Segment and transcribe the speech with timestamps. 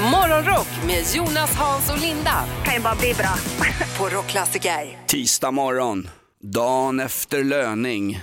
[0.00, 3.34] Morgonrock med Jonas, Hans och Linda kan ju bara bli bra.
[3.98, 4.98] på Rockklassiker.
[5.06, 6.08] Tisdag morgon,
[6.42, 8.22] dagen efter löning.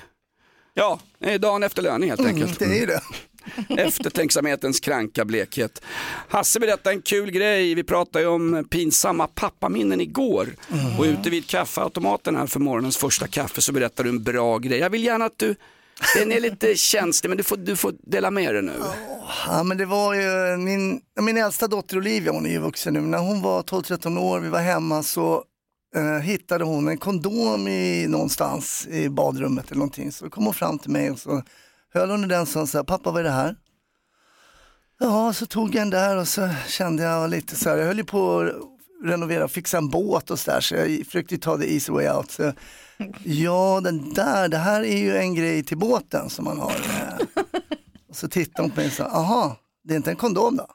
[0.74, 2.60] Ja, det är dagen efter löning helt enkelt.
[2.60, 3.02] Det är det.
[3.82, 5.82] Eftertänksamhetens kranka blekhet.
[6.30, 10.48] Hasse berättade en kul grej, vi pratade ju om pinsamma pappaminnen igår.
[10.98, 14.80] Och ute vid kaffeautomaten här för morgonens första kaffe så berättade du en bra grej.
[14.80, 15.56] Jag vill gärna att du,
[16.16, 18.73] den är lite känslig men du får, du får dela med dig nu.
[19.48, 23.02] Ja, men det var ju min, min äldsta dotter Olivia, hon är ju vuxen nu,
[23.02, 25.44] när hon var 12-13 år, vi var hemma så
[25.95, 30.12] eh, hittade hon en kondom i, någonstans i badrummet eller någonting.
[30.12, 31.44] Så kom hon fram till mig och så
[31.94, 33.56] höll hon i den och sa, pappa vad är det här?
[35.00, 37.97] Ja, så tog jag den där och så kände jag lite så här, jag höll
[37.97, 38.52] ju på att
[39.03, 42.09] renovera och fixa en båt och så där så jag försökte ta the easy way
[42.09, 42.31] out.
[42.31, 42.53] Så,
[43.23, 46.75] ja, den där, det här är ju en grej till båten som man har.
[48.09, 50.67] Och så tittade hon på mig och sa, aha, det är inte en kondom då?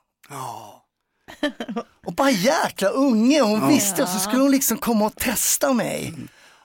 [2.06, 6.14] Och bara jäkla unge, hon visste och så skulle hon liksom komma och testa mig.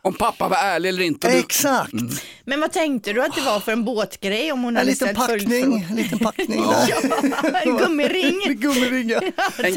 [0.08, 1.30] Om pappa var ärlig eller inte.
[1.31, 1.94] Du, Exakt,
[2.45, 5.08] Men vad tänkte du att det var för en båtgrej om hon en hade liten
[5.08, 6.86] sett packning, en liten packning där.
[6.86, 7.58] följdfrågor?
[7.67, 8.58] En gummiring.
[8.59, 9.23] Gummiringar.
[9.23, 9.73] en, en,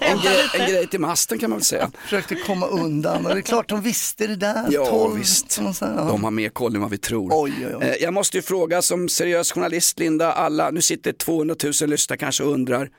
[0.00, 1.90] en, grej, en grej till masten kan man väl säga.
[2.04, 4.66] Försökte komma undan och det är klart de visste det där.
[4.70, 5.50] Ja, 12, visst.
[5.52, 6.04] säger, ja.
[6.04, 7.30] De har mer koll än vad vi tror.
[7.32, 7.84] Oj, oj, oj.
[7.86, 12.18] Eh, Jag måste ju fråga som seriös journalist Linda, alla, nu sitter 200 000 lyssnare
[12.18, 12.90] kanske och undrar,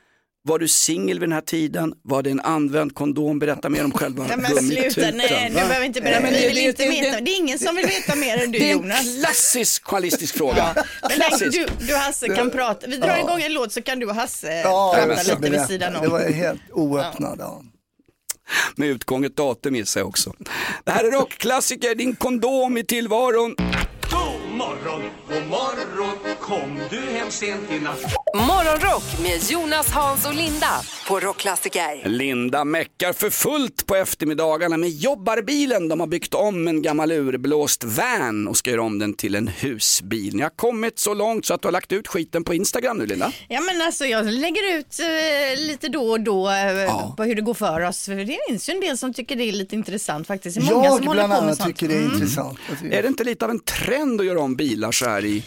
[0.44, 1.94] var du singel vid den här tiden?
[2.04, 3.40] Var det en använd kondom?
[3.40, 6.48] Berätta mer om själva Nej men sluta, nej du behöver inte berätta, Nej, vi det-
[6.48, 7.22] vill det- inte det- veta.
[7.22, 9.18] Det är ingen som vill veta mer än du Det är en Jonas.
[9.20, 10.76] klassisk journalistisk fråga.
[11.02, 11.52] Men Klassisk.
[11.80, 14.62] du, du Hasse kan prata, vi drar igång en låt så kan du och Hasse
[14.62, 16.10] Ja, prata lite vid sidan Det om.
[16.10, 17.38] var helt oöppnad.
[17.40, 17.62] Ja.
[18.76, 20.34] Med utgånget datum gissar jag också.
[20.84, 23.56] Det här är rockklassiker, din kondom i tillvaron.
[24.12, 26.18] God morgon, god morgon,
[26.52, 28.02] kom du hem sent i natt?
[28.36, 32.10] Morgonrock med Jonas, Hans och Linda på Rockklassiker.
[32.10, 35.88] Linda meckar för fullt på eftermiddagarna med jobbarbilen.
[35.88, 39.48] De har byggt om en gammal urblåst van och ska göra om den till en
[39.48, 40.36] husbil.
[40.36, 43.06] Ni har kommit så långt så att du har lagt ut skiten på Instagram nu
[43.06, 43.32] Linda.
[43.48, 47.42] Ja men alltså jag lägger ut eh, lite då och då eh, på hur det
[47.42, 48.06] går för oss.
[48.06, 50.58] För det finns ju en del som tycker det är lite intressant faktiskt.
[50.58, 52.60] Det är många Jag som bland annat tycker det är intressant.
[52.70, 55.26] Jag tycker- Är det inte lite av en trend att göra om bilar så här
[55.26, 55.44] i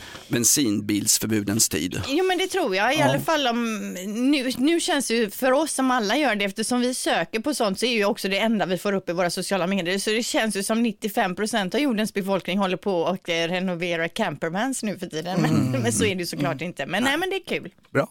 [0.95, 2.01] bensinbilsförbudens tid?
[2.09, 2.95] Jo men det tror jag.
[2.95, 6.45] I alla fall om, nu, nu känns det ju för oss som alla gör det
[6.45, 9.13] eftersom vi söker på sånt så är ju också det enda vi får upp i
[9.13, 9.99] våra sociala medier.
[9.99, 14.09] Så det känns ju som 95 procent av jordens befolkning håller på och eh, renoverar
[14.09, 15.43] campervans nu för tiden.
[15.43, 16.87] Men, men så är det ju såklart inte.
[16.87, 17.17] Men nej.
[17.17, 17.73] men det är kul.
[17.91, 18.09] Bra.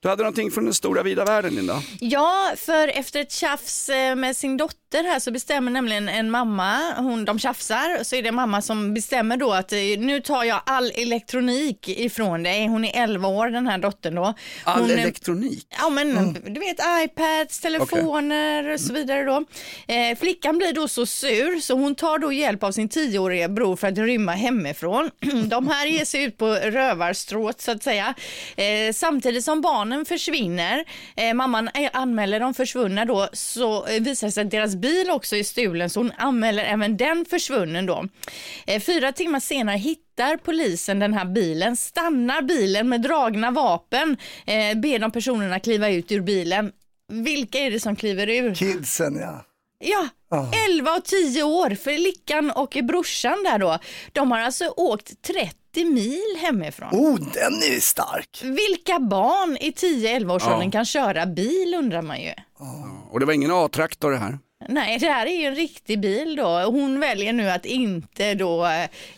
[0.00, 1.82] Du hade någonting från den stora vida världen Linda?
[2.00, 6.94] Ja, för efter ett tjafs eh, med sin dotter här så bestämmer nämligen en mamma,
[6.96, 10.60] hon, de tjafsar, så är det mamma som bestämmer då att eh, nu tar jag
[10.66, 12.66] all elektronik ifrån dig.
[12.66, 14.34] Hon är 11 år den här dottern då.
[14.64, 15.66] All hon, elektronik?
[15.70, 19.44] Ja men du vet iPads, telefoner och så vidare då.
[19.94, 23.76] Eh, flickan blir då så sur så hon tar då hjälp av sin tioåriga bror
[23.76, 25.10] för att rymma hemifrån.
[25.44, 28.14] De här ger sig ut på rövarstråt så att säga.
[28.56, 30.84] Eh, samtidigt som barnen försvinner,
[31.16, 35.36] eh, mamman anmäler dem försvunna då, så eh, visar det sig att deras bil också
[35.36, 38.04] är stulen så hon anmäler även den försvunnen då.
[38.66, 44.16] Eh, fyra timmar senare hittar polisen den här bilen, stannar bilen med dragna vapen,
[44.46, 46.72] eh, ber de personerna kliva ut ur bilen.
[47.12, 48.54] Vilka är det som kliver ur?
[48.54, 49.44] Kidsen ja.
[49.84, 50.08] Ja,
[50.70, 53.78] 11 och 10 år, flickan och brorsan där då.
[54.12, 56.88] De har alltså åkt 30 mil hemifrån.
[56.92, 58.40] Oh, den är stark.
[58.42, 62.32] Vilka barn i 10-11 årsåldern kan köra bil undrar man ju.
[63.10, 64.38] Och det var ingen A-traktor det här?
[64.68, 66.62] Nej, det här är ju en riktig bil då.
[66.62, 68.66] Hon väljer nu att inte då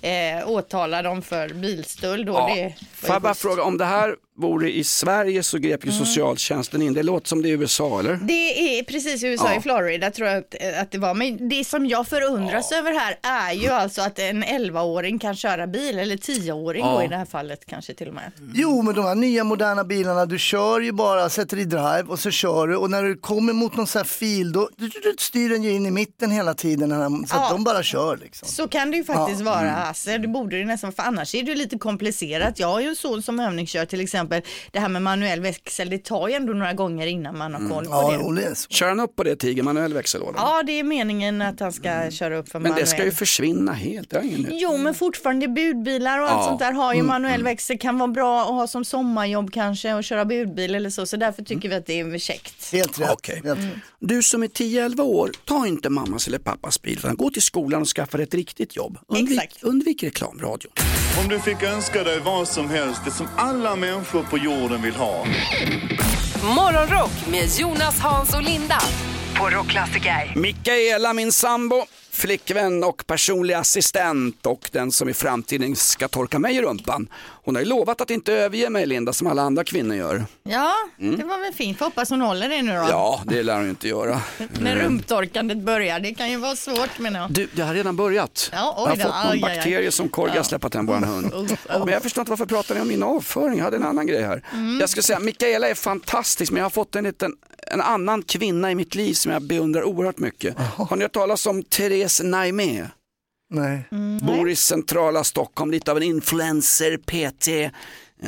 [0.01, 2.27] eh, åtala dem för bilstöld.
[2.27, 2.33] Då.
[2.33, 2.55] Ja.
[2.55, 5.93] Det var Får jag bara fråga, om det här vore i Sverige så grep ju
[5.93, 6.95] socialtjänsten in.
[6.95, 8.15] Det låter som det är i USA eller?
[8.23, 9.59] Det är precis i USA, Ja.
[9.59, 11.15] i Florida tror jag att, att det var.
[11.15, 15.67] Men det som jag förundras över här är ju alltså att en 11-åring kan köra
[15.67, 18.33] bil, eller 10-åring då i det här fallet kanske till och med.
[18.55, 22.19] Jo, men de här nya moderna bilarna, du kör ju bara, sätter i drive och
[22.19, 25.01] så kör du och när du kommer mot någon sån här fil då du, du,
[25.01, 27.49] du styr den ju in i mitten hela tiden här, så att Ja.
[27.53, 28.49] de bara kör liksom.
[28.49, 31.49] Så kan det ju faktiskt vara, alltså, det borde det nästan, för annars är det
[31.51, 32.59] ju lite komplicerat.
[32.59, 35.91] Jag har ju en son som övningskör till exempel exempel det här med manuell växel,
[35.91, 38.19] det tar ju ändå några gånger innan man har koll på Ja, det.
[38.23, 38.67] jo, det.
[38.69, 40.35] Kör han upp på det Tiger, manuell växellåda?
[40.39, 42.85] Ja, det är meningen att han ska köra upp för Men manuell.
[42.85, 46.45] det ska ju försvinna helt, det har ingen Jo, men fortfarande budbilar och allt Ja.
[46.49, 50.05] sånt där har ju manuell växel, kan vara bra att ha som sommarjobb kanske och
[50.05, 52.73] köra budbil eller så, så därför tycker vi att det är käckt.
[52.73, 53.11] Helt rätt.
[53.13, 53.41] Okej.
[53.45, 53.67] Helt rätt.
[53.99, 57.81] Du som är 10-11 år, ta inte mammas eller pappas bil, utan gå till skolan
[57.83, 58.99] och skaffa ett riktigt jobb.
[59.09, 59.63] Undvik, Exakt.
[59.63, 60.73] undvik reklamradion.
[61.23, 64.95] Om du fick önska dig vad som helst, det som alla människor på jorden vill
[64.95, 65.25] ha.
[66.57, 68.79] Morgonrock med Jonas, Hans och Linda
[69.39, 70.33] på Rockklassiker.
[70.37, 76.57] Mikaela, min sambo, flickvän och personlig assistent och den som i framtiden ska torka mig
[76.57, 77.09] i rumpan.
[77.45, 80.25] Hon har ju lovat att inte överge mig Linda som alla andra kvinnor gör.
[80.43, 81.79] Ja, det var väl fint.
[81.79, 82.79] Får hoppas hon håller det nu då.
[82.79, 82.91] Mm.
[82.91, 84.21] Ja, det lär hon ju inte göra.
[84.61, 86.01] När rumptorkandet börjar.
[86.01, 87.33] Det kan ju vara svårt menar jag.
[87.33, 88.51] Du, det har redan börjat.
[88.53, 89.57] Ja, oj jag har fått någon Aj, aj, aj.
[89.57, 90.45] bakterie som Korga Ja.
[90.45, 91.33] släppt en våran hund.
[91.35, 91.59] Uff, uff.
[91.79, 94.23] Men jag förstår inte varför pratar ni om min avföring, jag hade en annan grej
[94.23, 94.43] här.
[94.53, 94.81] Mm.
[94.81, 97.33] Jag skulle säga, Mikaela är fantastisk men jag har fått en liten
[97.67, 100.57] en annan kvinna i mitt liv som jag beundrar oerhört mycket.
[100.59, 102.87] Har ni hört talas om Therese Naimé?
[103.51, 103.85] Nej.
[104.23, 107.75] Bor i centrala Stockholm, lite av en influencer, PT.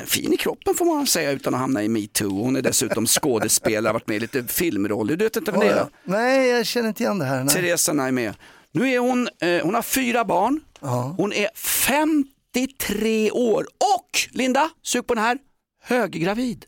[0.06, 2.42] Fin i kroppen får man säga utan att hamna i metoo.
[2.42, 5.16] Hon är dessutom skådespelare, har varit med i lite filmroller.
[5.16, 5.86] Du vet inte vem det är?
[6.04, 7.44] Nej, jag känner inte igen det här.
[7.44, 7.54] Nej.
[7.54, 8.32] Teresa Naimé.
[8.72, 11.14] Nu är hon, eh, hon har fyra barn, Ja.
[11.18, 13.66] hon är 53 år
[13.96, 15.38] och, Linda, sug på den här,
[15.82, 16.64] höggravid.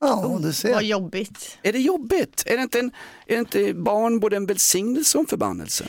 [0.00, 0.72] Ja, du ser.
[0.74, 1.58] Vad jobbigt.
[1.62, 2.42] Är det jobbigt?
[2.46, 2.90] Är det inte, en,
[3.26, 5.84] är det inte barn både en välsignelse och en förbannelse?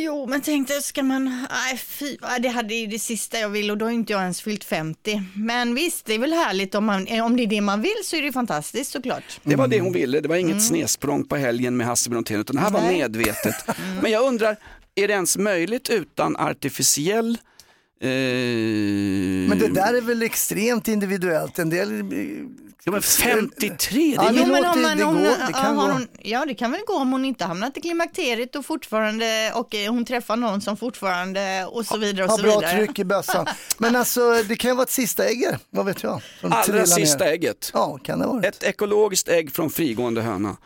[0.00, 3.78] Jo, men tänkte, ska man, nej fy, det hade ju det sista jag vill och
[3.78, 5.22] då har inte jag ens fyllt 50.
[5.34, 8.16] Men visst, det är väl härligt om, man, om det är det man vill så
[8.16, 9.40] är det fantastiskt såklart.
[9.42, 12.56] Det var det hon ville, det var inget snedsprång på helgen med Hasse Brontén utan
[12.56, 12.98] det här var Nej.
[12.98, 13.54] medvetet.
[14.02, 14.56] Men jag undrar,
[14.94, 17.38] är det ens möjligt utan artificiell
[18.00, 18.08] eh,
[19.48, 21.58] Men det där är väl extremt individuellt.
[21.58, 22.02] En del...
[22.84, 25.82] Ja, men 53, det är Ja, ju- det låter- det går, det kan gå.
[25.82, 29.74] hon, ja, det kan väl gå om hon inte hamnat i klimakteriet och fortfarande och
[29.74, 32.76] eh, hon träffar någon som fortfarande och så vidare och Har så bra vidare.
[32.86, 33.46] tryck i bössan.
[33.78, 36.20] Men alltså det kan ju vara ett sista ägg, vad vet jag?
[36.42, 37.32] allra sista ner.
[37.32, 37.70] ägget.
[37.74, 38.42] Ja, kan det vara.
[38.42, 40.56] Ett ekologiskt ägg från frigående höna.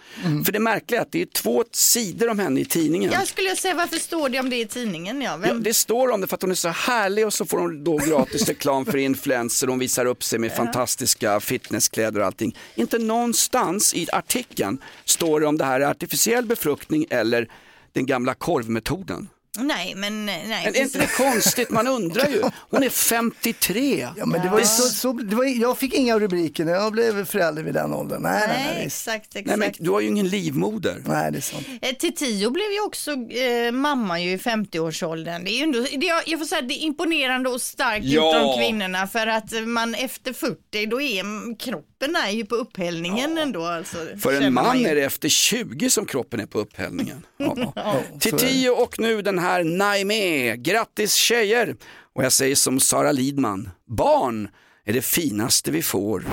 [0.44, 3.12] För det märkliga är att det är två sidor om henne i tidningen.
[3.12, 5.20] Jag skulle säga varför står det om det i tidningen?
[5.22, 7.58] Ja, Ja, det står om det för att hon är så härlig och så får
[7.58, 9.66] hon då gratis reklam för influencer.
[9.66, 12.56] Hon visar upp sig med fantastiska fitnesskläder och allting.
[12.74, 17.48] Inte någonstans i artikeln står det om det här är artificiell befruktning eller
[17.92, 19.28] den gamla korvmetoden.
[19.58, 20.44] Nej, men nej.
[20.64, 21.70] Men är inte det konstigt?
[21.70, 22.42] Man undrar ju.
[22.70, 24.08] Hon är 53.
[24.16, 26.92] Ja, men det var ju så, så, det var, jag fick inga rubriker när jag
[26.92, 28.22] blev förälder vid den åldern.
[28.22, 28.86] Nej, nej, Nej, nej.
[28.86, 29.46] exakt, exakt.
[29.46, 31.02] Nej, men du har ju ingen livmoder.
[31.06, 31.66] Nej, det är sant.
[31.82, 35.44] Eh, Till Tio blev ju också eh, mamma ju i 50-årsåldern.
[35.44, 38.12] Det är ju ändå, det, är- jag får säga det är imponerande och starkt Ja.
[38.26, 43.38] gjort av kvinnorna för att man efter 40 då är kroppen är ju på upphällningen
[43.38, 43.64] ändå.
[43.64, 44.86] Alltså, För en man ju.
[44.86, 47.26] är det efter 20 som kroppen är på upphällningen.
[47.74, 48.02] Ja.
[48.20, 48.46] Till så är det.
[48.48, 50.56] 10 och nu den här Naimé.
[50.56, 51.76] Grattis tjejer!
[52.14, 54.48] Och jag säger som Sara Lidman, barn
[54.86, 56.24] är det finaste vi får.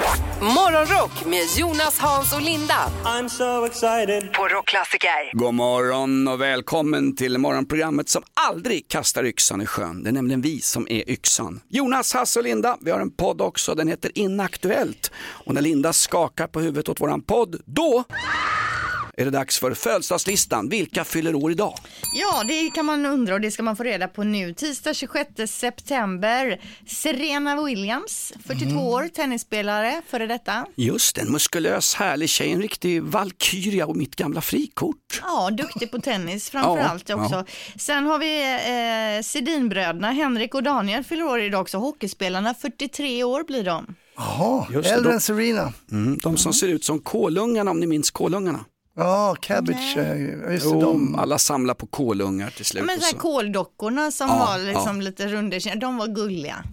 [0.41, 4.33] Morgonrock med Jonas, Hans och Linda I'm so excited.
[4.33, 5.37] på Rockklassiker.
[5.37, 10.03] God morgon och välkommen till morgonprogrammet som aldrig kastar yxan i sjön.
[10.03, 11.61] Det är nämligen vi som är yxan.
[11.67, 15.11] Jonas, Hasse och Linda, vi har en podd också, den heter Inaktuellt.
[15.17, 18.03] Och när Linda skakar på huvudet åt våran podd, då
[19.19, 20.69] är det dags för födelsedagslistan.
[20.69, 21.73] Vilka fyller år idag?
[22.15, 24.53] Ja, det kan man undra och det ska man få reda på nu.
[24.53, 26.61] Tisdag 26 september.
[26.87, 28.77] Serena Williams, 42 Mm.
[28.77, 30.65] år, tennisspelare, före detta.
[30.75, 35.21] Just en muskulös härlig tjej, en riktig valkyria och mitt gamla frikort.
[35.23, 37.35] Ja, duktig på tennis framför allt Ja, också.
[37.35, 37.45] ja.
[37.79, 38.41] Sen har vi
[39.17, 41.77] eh, Sedinbröderna, Henrik och Daniel fyller år idag också.
[41.77, 43.95] Hockeyspelarna, 43 år blir de.
[44.17, 45.73] Jaha, äldre än Serena.
[45.91, 48.65] Mm, de som ser ut som Kolungarna om ni minns Kolungarna.
[48.95, 51.15] Ja, Cabbage, eh, just Jo, de.
[51.15, 52.85] alla samlar på kolungar till Ja, slut.
[52.85, 53.19] men och så här så.
[53.19, 54.89] koldockorna som Ja, var liksom ja.
[54.89, 56.63] Mm, lite runda, de var gulliga.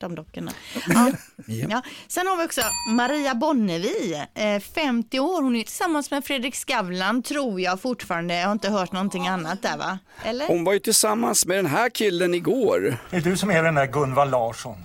[0.00, 0.52] De dockorna.
[0.88, 1.12] Ja.
[1.46, 1.82] Ja.
[2.08, 2.60] Sen har vi också
[2.90, 5.42] Maria Bonnevi, eh, 50 år.
[5.42, 8.34] Hon är tillsammans med Fredrik Skavlan, tror jag fortfarande.
[8.34, 9.98] Jag har inte hört någonting annat där va?
[10.24, 10.46] Eller?
[10.46, 12.96] Hon var ju tillsammans med den här killen igår.
[13.10, 14.76] Det är du som är den där Gunvald Larsson.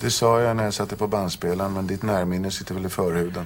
[0.00, 3.44] Det sa jag när jag satte på bandspelaren, men ditt närminne sitter väl i förhuden.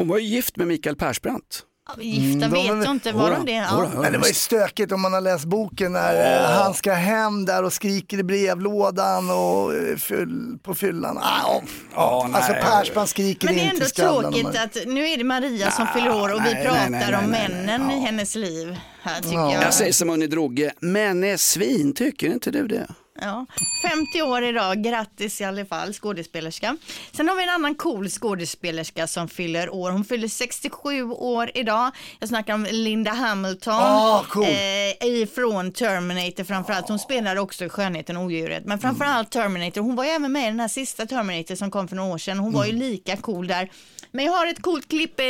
[0.00, 1.62] Hon var ju gift med Mikael Persbrandt.
[1.98, 3.52] Gifta Mm, de vet jag inte, var de det?
[3.52, 3.90] Ja.
[3.94, 7.44] Men det var ju stökigt om man har läst boken när eh, han ska hem
[7.44, 11.18] där och skriker i brevlådan och eh, fyll, på fyllan.
[11.18, 11.60] Ah,
[11.94, 15.86] ja, alltså Persbrandt skriker Men det är ändå tråkigt att nu är det Maria som
[15.86, 18.76] fyller år och vi nej, pratar nej, nej, om nej, nej, männen i hennes liv.
[19.02, 19.52] Här tycker Ja.
[19.54, 19.62] jag.
[19.64, 22.86] Jag säger som Unni Droge, men är svin, tycker inte du det?
[23.22, 23.46] Ja,
[23.82, 26.76] 50 år idag, grattis i alla fall, skådespelerska.
[27.12, 29.90] Sen har vi en annan cool skådespelerska som fyller år.
[29.90, 31.90] Hon fyller 67 år idag.
[32.18, 34.44] Jag snackar om Linda Hamilton Ah, cool.
[34.44, 36.88] eh, ifrån Terminator framförallt.
[36.88, 39.80] Hon spelade också Skönheten och odjuret, men framförallt Terminator.
[39.80, 42.18] Hon var ju även med i den här sista Terminator som kom för några år
[42.18, 42.38] sedan.
[42.38, 43.70] Hon var ju lika cool där.
[44.12, 45.24] Men jag har ett coolt klipp eh,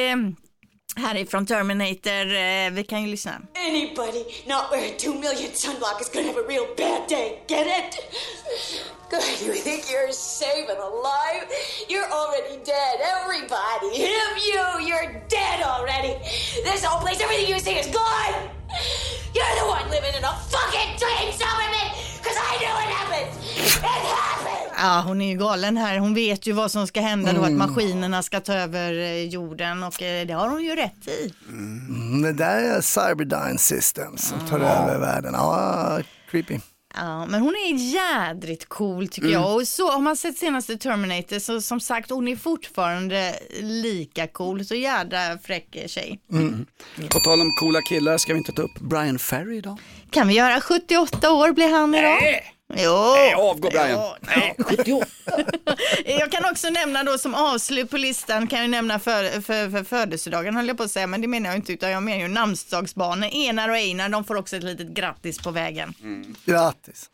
[0.96, 2.34] härifrån Terminator.
[2.34, 3.40] Eh, vi kan ju lyssna.
[3.54, 7.42] Anybody not wearing two million sunblock is gonna have a real bad day.
[7.48, 7.94] Get it?
[9.10, 11.42] God, you think you're safe and alive?
[11.88, 12.94] You're already dead.
[13.16, 16.14] Everybody, him, you, you're dead already.
[16.62, 18.34] This whole place, everything you see is gone.
[19.34, 21.90] You're the one living in a fucking dream, Superman.
[22.22, 23.34] Cause I know what happens.
[23.56, 24.72] It happens.
[24.78, 25.98] Ja, hon är ju galen här.
[25.98, 29.82] Hon vet ju vad som ska hända då, att maskinerna ska ta över eh, jorden
[29.82, 31.34] och eh, det har hon ju rätt i.
[31.48, 35.34] Mm, det där är Cyberdyne Systems som tar över världen.
[35.34, 36.00] Ja,
[36.30, 36.58] creepy.
[36.94, 39.54] Ja, men hon är jädrigt cool tycker jag.
[39.54, 44.64] Och så har man sett senaste Terminator så som sagt hon är fortfarande lika cool.
[44.64, 46.20] Så jädra fräck tjej.
[47.08, 49.78] På tal om coola killar ska vi inte ta upp Brian Ferry idag?
[50.10, 52.18] Kan vi göra 78 år blir han idag?
[52.22, 52.54] Nej!
[52.76, 53.12] Jo.
[53.14, 53.90] Nej, avgå Brian.
[53.90, 55.06] Ja, nej, 78.
[56.04, 59.84] jag kan också nämna då som avslut på listan kan jag nämna för, för, för
[59.84, 62.28] födelsedagen höll jag på att säga, men det menar jag inte utan jag menar ju
[62.28, 63.30] namnsdagsbarnen.
[63.30, 65.94] Enar och Einar, de får också ett litet grattis på vägen.
[66.44, 67.10] Grattis.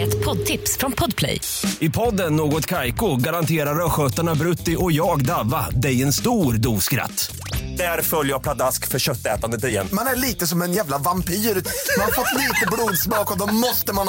[0.00, 1.40] Ett poddtips från Podplay.
[1.78, 7.30] I podden Något Kaiko garanterar östgötarna Brutti och jag, Davva, dig en stor dos skratt.
[7.76, 9.88] Där följer jag pladask för köttätandet igen.
[9.92, 11.34] Man är lite som en jävla vampyr.
[11.34, 14.08] Man har fått lite blodsmak och då måste man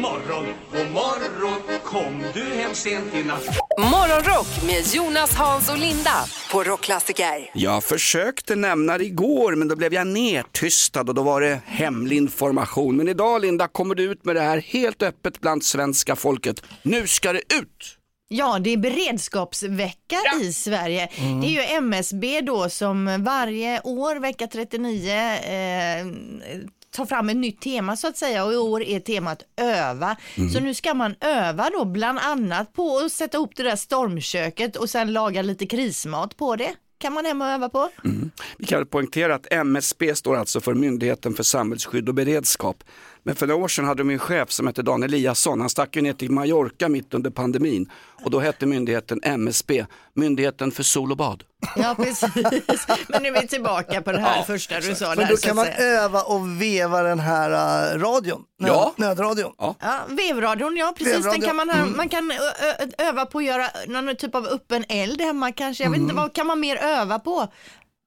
[0.00, 3.44] morgon, god morgon Kom du hem sent i natt
[3.78, 7.50] Morgonrock med Jonas, Hans och Linda på Rockklassiker.
[7.54, 12.16] Jag försökte nämna det igår men då blev jag nertystad och då var det hemlig
[12.16, 12.96] information.
[12.96, 16.62] Men idag Linda kommer du ut med det här helt öppet bland svenska folket.
[16.82, 17.96] Nu ska det ut!
[18.28, 21.08] Ja, det är beredskapsvecka i Sverige.
[21.42, 26.06] Det är ju MSB då som varje år, vecka 39, eh,
[26.90, 30.16] tar fram ett nytt tema så att säga och i år är temat öva.
[30.52, 34.76] Så nu ska man öva då bland annat på att sätta ihop det där stormköket
[34.76, 36.74] och sen laga lite krismat på det.
[36.98, 37.88] Kan man hem och öva på.
[38.58, 42.84] Vi kan poängtera att MSB står alltså för Myndigheten för samhällsskydd och beredskap.
[43.22, 45.60] Men för några år sedan hade de en chef som hette Dan Eliasson.
[45.60, 47.90] Han stack ju ner till Mallorca mitt under pandemin
[48.24, 51.44] och då hette myndigheten MSB, Myndigheten för sol och bad.
[51.76, 52.34] Ja, precis.
[53.08, 55.14] Men nu är vi tillbaka på det här första du sa.
[55.16, 58.42] Men då kan man öva och veva den här uh, radion.
[58.60, 58.94] Nöd, Ja.
[58.96, 59.52] Nödradion.
[59.58, 59.74] Ja.
[59.80, 61.12] Ja, vevradion, ja precis.
[61.12, 61.96] Den Vevradion, kan man, mm.
[61.96, 62.32] man kan
[62.98, 65.84] öva på att göra någon typ av öppen eld hemma kanske.
[65.84, 66.10] Jag vet Mm.
[66.10, 67.48] inte, vad kan man mer öva på?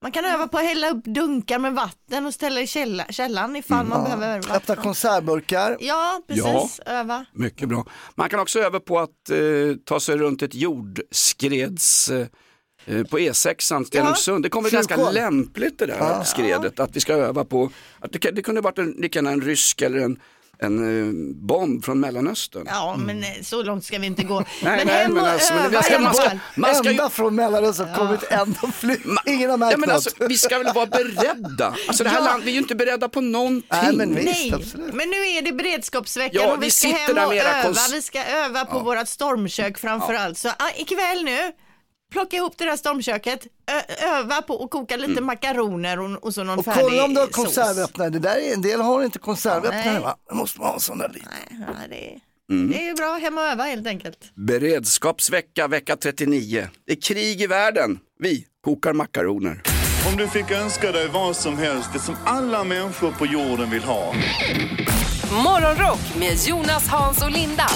[0.04, 3.56] Man kan öva på att hälla upp dunkar med vatten och ställa i källa, källan
[3.56, 4.76] ifall man behöver Öppna vatten.
[4.76, 5.78] konservburkar.
[5.80, 6.80] Ja, precis.
[6.86, 7.26] Öva.
[7.34, 7.86] Mycket bra.
[8.16, 9.38] Man kan också öva på att eh,
[9.86, 12.28] ta sig runt ett jordskreds eh,
[12.86, 14.44] eh, på E6 Stenungsund.
[14.44, 17.70] Det kommer ganska lämpligt det där skredet, att vi ska öva på,
[18.00, 20.20] att det, kan- det kunde varit en, lika gärna en rysk eller en,
[20.64, 22.64] en eh, bomb från Mellanöstern.
[22.68, 24.40] Ja, men eh, så långt ska vi inte gå.
[24.64, 26.30] Nej, men nej, hem och men alltså, öva ska- man ska-.
[26.56, 28.98] Man ska ju, Ända från Mellanöstern kommit ändå fly.
[29.26, 29.96] Ingen har märkt ja, men något.
[29.96, 31.74] alltså, vi ska väl vara beredda.
[31.88, 32.26] Alltså det här Ja.
[32.26, 33.64] landet, vi är ju inte beredda på någonting.
[33.72, 37.00] Nej, men visst, Nej, men nu är det beredskapsveckan Ja, och vi vi ska sitter
[37.00, 37.70] hem där och öva.
[37.70, 40.38] kons- Vi ska öva på vårt stormkök framför allt.
[40.38, 41.52] Så ah, ikväll nu,
[42.14, 43.48] plocka ihop det där stormköket,
[44.04, 45.26] öva på att koka lite Mm.
[45.26, 47.36] makaroner och, och så någon Och färdig kolla om du har sås.
[47.36, 48.10] konservöppnare.
[48.10, 50.16] Det där är, en del har inte konservöppnare va?
[50.30, 51.30] Det måste man ha där liten.
[51.52, 52.20] Nej, det, är,
[52.52, 52.72] Mm.
[52.72, 54.18] det är bra, hem och öva helt enkelt.
[54.36, 56.68] Beredskapsvecka, vecka 39.
[56.88, 58.00] Det är krig i världen.
[58.20, 59.62] Vi kokar makaroner.
[60.12, 63.84] Om du fick önska dig vad som helst, det som alla människor på jorden vill
[63.84, 64.14] ha.
[65.44, 67.68] Morgonrock med Jonas, Hans och Linda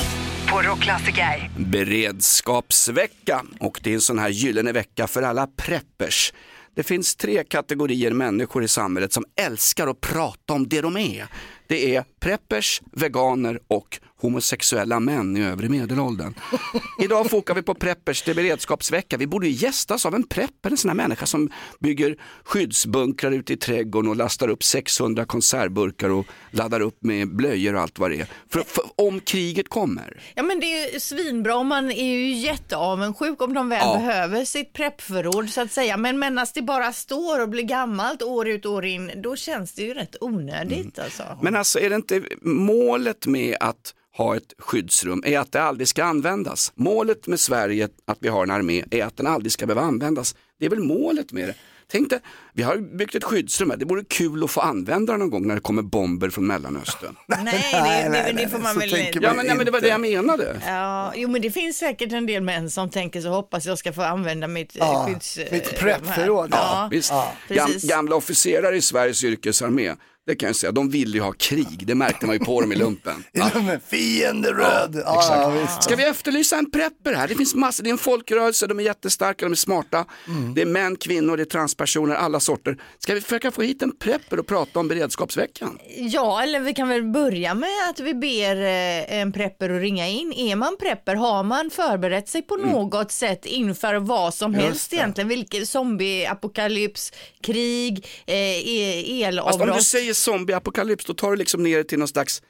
[0.52, 1.50] på Rockklassiker.
[1.58, 6.34] Beredskapsvecka och det är en sån här gyllene vecka för alla preppers.
[6.76, 11.28] Det finns tre kategorier människor i samhället som älskar att prata om det de är.
[11.68, 16.34] Det är preppers, veganer och homosexuella män i övre medelåldern.
[17.04, 19.18] Idag fokar vi på preppers, är beredskapsvecka.
[19.18, 23.54] Vi borde ju gästas av en prepper, en sån här människa som bygger skyddsbunkrar ute
[23.54, 28.12] i trädgården och lastar upp 600 konservburkar och laddar upp med blöjor och allt vad
[28.12, 28.28] det är.
[28.50, 30.22] För, för, om kriget kommer.
[30.36, 33.94] Ja men det är ju svinbra man är ju jätteavundsjuk om de väl Ja.
[33.98, 35.98] behöver sitt preppförråd så att säga.
[35.98, 39.74] Men medan det bara står och blir gammalt år ut och år in, då känns
[39.74, 41.24] det ju rätt onödigt alltså.
[41.42, 45.88] Men alltså är det inte målet med att ha ett skyddsrum är att det aldrig
[45.88, 46.72] ska användas.
[46.76, 50.36] Målet med Sverige, att vi har en armé, är att den aldrig ska behöva användas.
[50.60, 51.56] Det är väl målet med det.
[51.92, 52.20] Tänk dig,
[52.54, 55.48] vi har byggt ett skyddsrum här, det vore kul att få använda det någon gång
[55.48, 57.16] när det kommer bomber från Mellanöstern.
[57.44, 58.90] Nej, det, det, det får man väl
[59.22, 60.62] Ja men, nej, men det var det jag menade.
[60.68, 63.94] Ja, jo men det finns säkert en del män som tänker så hoppas jag ska
[63.94, 65.52] få använda mitt Ja, ja, skydds...
[65.52, 66.50] mitt eh, prepförråd.
[66.52, 67.12] Ja, Ja, visst.
[67.50, 69.96] ja, gamla officerare i Sveriges yrkesarmé,
[70.28, 72.72] det kan jag säga, de ville ju ha krig, det märkte man ju på dem
[72.72, 73.24] i lumpen.
[73.32, 73.50] Ja.
[73.88, 75.02] Fiende röd.
[75.06, 75.84] Ja, ja, Exakt.
[75.84, 77.28] Ska vi efterlysa en prepper här?
[77.28, 80.06] Det finns massor, det är en folkrörelse, de är jättestarka, de är smarta.
[80.28, 80.54] Mm.
[80.54, 82.78] Det är män, kvinnor, det är transpersoner, alla sorter.
[83.00, 85.78] Ska vi försöka få hit en prepper och prata om beredskapsveckan?
[85.98, 90.08] Ja, eller vi kan väl börja med att vi ber eh, en prepper att ringa
[90.08, 90.34] in.
[90.34, 94.90] Är man prepper, har man förberett sig på något sätt inför vad som Just helst
[94.90, 94.96] det.
[94.96, 95.28] egentligen?
[95.28, 99.84] Vilket zombieapokalyps, krig, eh, e- elavbrott.
[99.84, 102.42] säger zombieapokalyps, då tar du liksom ner det till någon slags,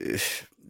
[0.00, 0.20] eh,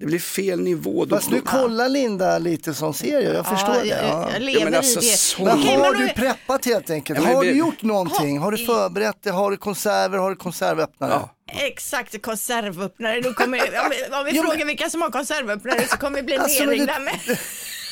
[0.01, 1.05] det blir fel nivå.
[1.05, 3.87] Då, Fast nu kollar Linda lite som serier, jag förstår det.
[3.87, 4.31] jag, Ja.
[4.33, 5.17] jag lever Ja, men alltså, i det.
[5.17, 7.19] så- Men har du preppat helt enkelt?
[7.19, 8.39] Ja, men har vi- du gjort någonting?
[8.39, 9.31] Har du förberett det?
[9.31, 10.19] Har du konserver?
[10.19, 11.11] Har du konservöppnare?
[11.11, 11.31] Ja.
[11.67, 13.21] Exakt, konservöppnare.
[13.21, 16.23] Då kommer, om vi, om vi Ja, frågar vilka som har konservöppnare så kommer vi
[16.23, 17.15] bli Alltså, nerringda det- med.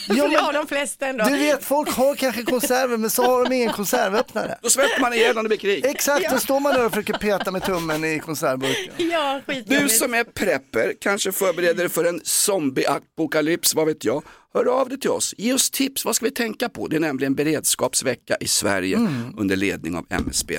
[0.08, 1.24] Ja, men- har de flesta ändå.
[1.24, 4.58] Du vet, folk har kanske konserver men så har de ingen konservöppnare.
[4.62, 5.86] Då svälter man ihjäl om det blir krig.
[5.86, 8.94] Exakt, då står man där och försöker peta med tummen i konservburken.
[9.10, 14.22] Ja, Du som är prepper, kanske förbereder dig för en zombieapokalyps, vad vet jag.
[14.54, 16.86] Hör av dig till oss, ge oss tips, vad ska vi tänka på?
[16.88, 18.98] Det är nämligen beredskapsvecka i Sverige
[19.36, 20.58] under ledning av MSB.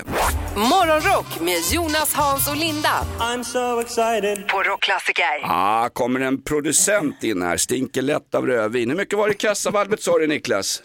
[0.56, 4.48] Morgonrock med Jonas, Hans och Linda I'm so excited.
[4.48, 5.24] på Rockklassiker.
[5.44, 8.90] Ah, kommer en producent in här, stinker lätt av rödvin.
[8.90, 10.82] Hur mycket var det i kassavalvet sa du Niklas?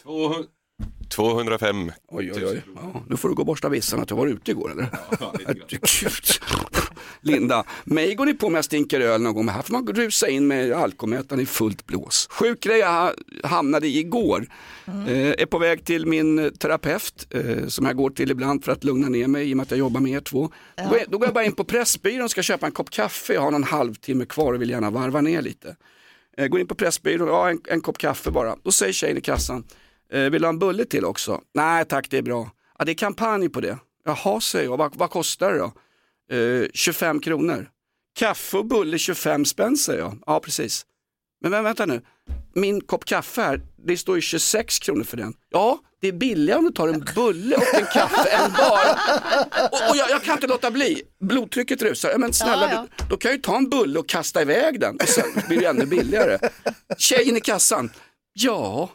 [1.09, 1.91] 205.
[2.07, 2.61] Oj, oj, oj.
[2.75, 4.87] Ja, nu får du gå och borsta vissan att du var ute igår eller?
[5.45, 6.23] Herregud.
[7.21, 9.87] Linda, mig går ni på med jag stinker öl någon gång, men här får man
[9.87, 12.27] rusa in med alkoholmätaren i fullt blås.
[12.31, 14.47] Sjuk grej jag ha- hamnade i igår.
[15.07, 18.83] Eh, är på väg till min terapeut eh, som jag går till ibland för att
[18.83, 20.49] lugna ner mig i och med att jag jobbar med er två.
[20.75, 22.89] Då, går jag, då går jag bara in på Pressbyrån och ska köpa en kopp
[22.89, 23.33] kaffe.
[23.33, 25.75] Jag har någon halvtimme kvar och vill gärna varva ner lite.
[26.37, 28.55] Eh, går in på Pressbyrån, ja en, en kopp kaffe bara.
[28.63, 29.63] Då säger tjejen i kassan, eh,
[30.11, 31.41] vill du ha en bulle till också?
[31.55, 32.51] Nej tack det är bra.
[32.79, 33.77] Ja, det är kampanj på det.
[34.05, 35.71] Jaha säger jag, vad, vad kostar det då?
[36.35, 37.69] Eh, 25 kronor.
[38.19, 40.17] Kaffe och bulle 25 spänn säger jag.
[40.25, 40.85] Ja precis.
[41.41, 42.01] Men, men vänta nu,
[42.55, 45.33] min kopp kaffe här, det står ju 26 kronor för den.
[45.49, 48.91] Ja, det är billigare om du tar en bulle och en kaffe än bara.
[49.71, 52.09] Och, och jag, jag kan inte låta bli, blodtrycket rusar.
[52.09, 54.79] Ja, Men snälla, Ja, Du, då kan jag ju ta en bulle och kasta iväg
[54.79, 56.39] den och sen blir det ännu billigare.
[56.97, 57.89] Tjejen i kassan,
[58.33, 58.89] ja.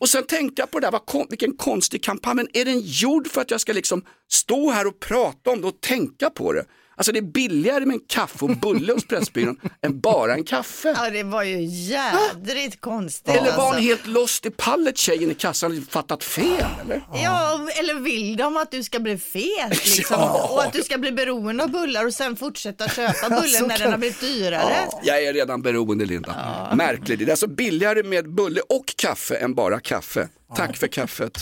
[0.00, 2.80] Och sen tänkte jag på det där, vad kon, vilken konstig kampanj, men är den
[2.80, 6.52] gjord för att jag ska liksom stå här och prata om det och tänka på
[6.52, 6.64] det?
[6.96, 10.94] Alltså det är billigare med en kaffe och bulle hos Pressbyrån än bara en kaffe.
[10.98, 13.28] Ja, det var ju jädrigt konstigt.
[13.34, 13.62] Eller var alltså.
[13.74, 17.02] hon helt lost i pallet tjejen i kassan och fattat fel eller?
[17.14, 20.16] Ja, eller vill de att du ska bli fet liksom?
[20.20, 20.48] Ja.
[20.52, 23.78] och att du ska bli beroende av bullar och sen fortsätta köpa bullen när kan-
[23.78, 24.76] den har blivit dyrare?
[25.02, 26.36] Jag är redan beroende Linda.
[26.74, 30.28] Märkligt, det är alltså billigare med bulle och kaffe än bara kaffe.
[30.56, 31.38] Tack för kaffet.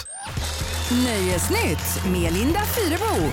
[1.05, 3.31] Nöjesnytt med Linda Fyrebo.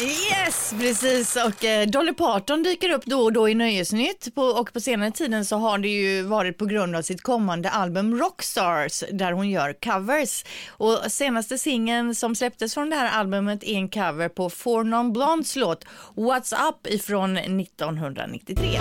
[0.00, 1.36] Yes, precis.
[1.36, 5.10] Och eh, Dolly Parton dyker upp då och då i Nöjesnytt på, och på senare
[5.10, 9.50] tiden så har det ju varit på grund av sitt kommande album Rockstars där hon
[9.50, 10.44] gör covers.
[10.68, 15.12] Och senaste singeln som släpptes från det här albumet är en cover på Four Non
[15.12, 18.78] Blondes låt What's Up ifrån 1993.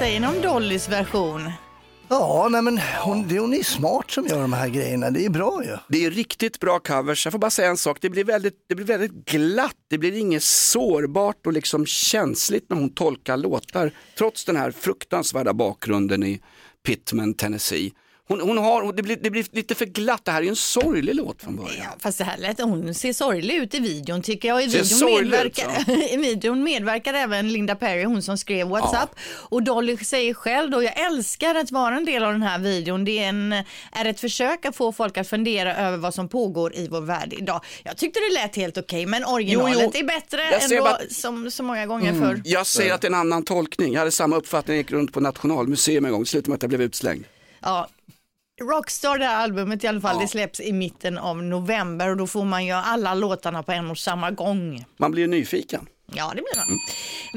[0.00, 1.50] Säger ni om Dollys version?
[2.08, 5.30] Ja, nej men hon, det, hon är smart som gör de här grejerna, det är
[5.30, 5.76] bra ju.
[5.88, 7.26] Det är riktigt bra covers.
[7.26, 10.18] Jag får bara säga en sak, det blir väldigt, det blir väldigt glatt, det blir
[10.18, 13.92] inget sårbart och liksom känsligt när hon tolkar låtar.
[14.18, 16.40] Trots den här fruktansvärda bakgrunden i
[16.86, 17.92] Pittman, Tennessee.
[18.30, 20.56] Hon, hon har, det blir, det blir lite för glatt, det här är ju en
[20.56, 21.86] sorglig låt från början.
[21.98, 24.62] Fast det här lät, hon ser sorglig ut i videon tycker jag.
[24.62, 28.88] I videon, sorglig ut, medverkar, I videon medverkar även Linda Perry, hon som skrev What's
[28.92, 29.08] Ja.
[29.32, 33.04] Och Dolly säger själv då, jag älskar att vara en del av den här videon.
[33.04, 33.52] Det är, en,
[33.92, 37.32] är ett försök att få folk att fundera över vad som pågår i vår värld
[37.38, 37.60] idag.
[37.82, 40.00] Jag tyckte det lät helt okej, men originalet Jo, jo.
[40.00, 42.20] är bättre Jag ändå, bara- som så många gånger Mm.
[42.28, 42.42] förr.
[42.44, 45.12] Jag säger att det är en annan tolkning, jag hade samma uppfattning, jag gick runt
[45.12, 47.24] på Nationalmuseum en gång, slutade med att jag blev utslängd.
[47.62, 47.88] Ja.
[48.60, 52.26] Rockstar, det här albumet i alla fall, det släpps i mitten av november och då
[52.26, 54.84] får man ju alla låtarna på en och samma gång.
[54.96, 55.86] Man blir ju nyfiken.
[56.14, 56.78] Ja, det blir man.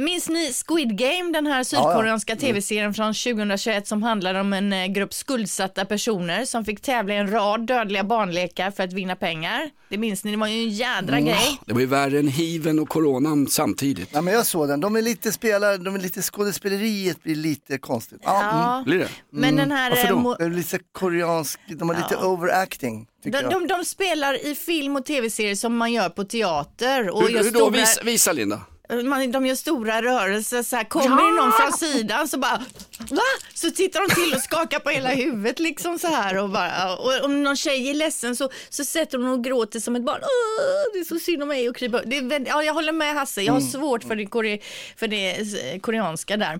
[0.05, 4.85] Minns ni Squid Game, den här sydkoreanska tv-serien från 2021 som handlar om en eh,
[4.87, 9.69] grupp skuldsatta personer som fick tävla i en rad dödliga barnlekar för att vinna pengar?
[9.89, 11.59] Det minns ni, det var ju en jädra grej.
[11.65, 14.09] Det var ju värre än hiven och coronan samtidigt.
[14.11, 17.77] Ja, men jag såg den, de är lite spelare, de är lite skådespeleriet blir lite
[17.77, 18.19] konstigt.
[18.23, 18.71] Ja, Ja.
[18.73, 18.83] mm.
[18.83, 19.07] Blir det?
[19.31, 19.89] Men den här...
[19.89, 20.15] Varför eh, då?
[20.35, 22.25] mo- lite koreansk, de har lite Ja.
[22.27, 23.07] overacting.
[23.31, 27.09] De, de, de spelar i film och tv-serier som man gör på teater.
[27.09, 27.59] Och Hur, hur då?
[27.59, 28.61] stora- Visa, visa Linda.
[29.03, 32.61] Man, de gör stora rörelser, så här, kommer det någon från sidan så bara
[33.09, 33.21] va?
[33.53, 37.25] Så tittar de till och skakar på hela huvudet liksom så här och bara, och
[37.25, 40.19] om någon tjej är ledsen så, så sätter hon och gråter som ett barn.
[40.21, 42.01] Åh, det är så synd om mig och kryper.
[42.05, 43.71] Det är, ja, jag håller med Hasse, jag har Mm.
[43.71, 44.57] svårt för det, kore,
[44.97, 46.59] för det eh, koreanska där.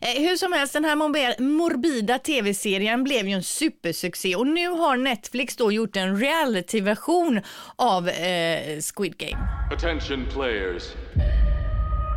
[0.00, 4.68] Eh, hur som helst, den här morbida, morbida tv-serien blev ju en supersuccé och nu
[4.68, 7.40] har Netflix då gjort en reality-version
[7.76, 9.38] av eh, Squid Game.
[9.76, 10.82] Attention, players.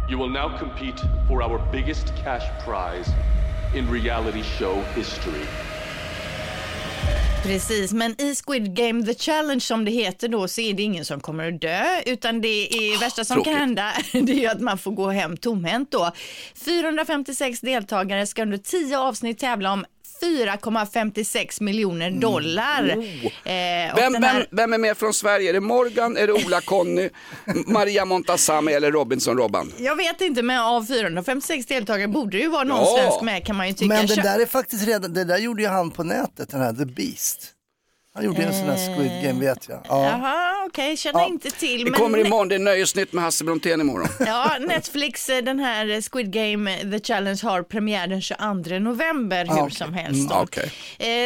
[0.08, 3.10] You will now compete for our biggest cash prize
[3.76, 5.46] in reality show history.
[7.44, 11.06] Precis, men i Squid Game The Challenge som det heter då så är det ingen
[11.06, 13.54] som kommer att dö utan det är värsta som Tråkigt.
[13.54, 16.12] kan hända det är att man får gå hem tomhänt då.
[16.65, 19.86] 456 deltagare ska under 10 avsnitt tävla om
[20.21, 22.89] 4,56 miljoner dollar.
[22.89, 22.95] Eh,
[23.93, 24.13] och Mm.
[24.13, 25.49] Vem, här- vem, vem är med från Sverige?
[25.49, 27.10] Är det Morgan, är det Ola Conny,
[27.67, 29.71] Maria Montazami eller Robinson Robban?
[29.78, 32.97] Jag vet inte, men av 456 deltagare borde det ju vara någon Ja.
[32.97, 33.88] svensk med kan man ju tycka.
[33.88, 36.73] Men det där är faktiskt redan, det där gjorde ju han på nätet, den här
[36.73, 37.51] The Beast.
[38.15, 39.80] Han gjorde en sån här Squid Game vet jag.
[39.89, 40.04] Ja.
[40.10, 41.84] Jaha, okej, känner inte till.
[41.86, 44.08] Det men- kommer imorgon, det är Nöjesnytt med Hasse Brontén imorgon.
[44.28, 48.80] Ja, Netflix, eh, den här eh, Squid Game eh, The Challenge har premiär den 22
[48.80, 49.71] november hur okej.
[49.75, 50.30] som helst.
[50.30, 50.36] Då.
[50.36, 50.71] Mm, okej.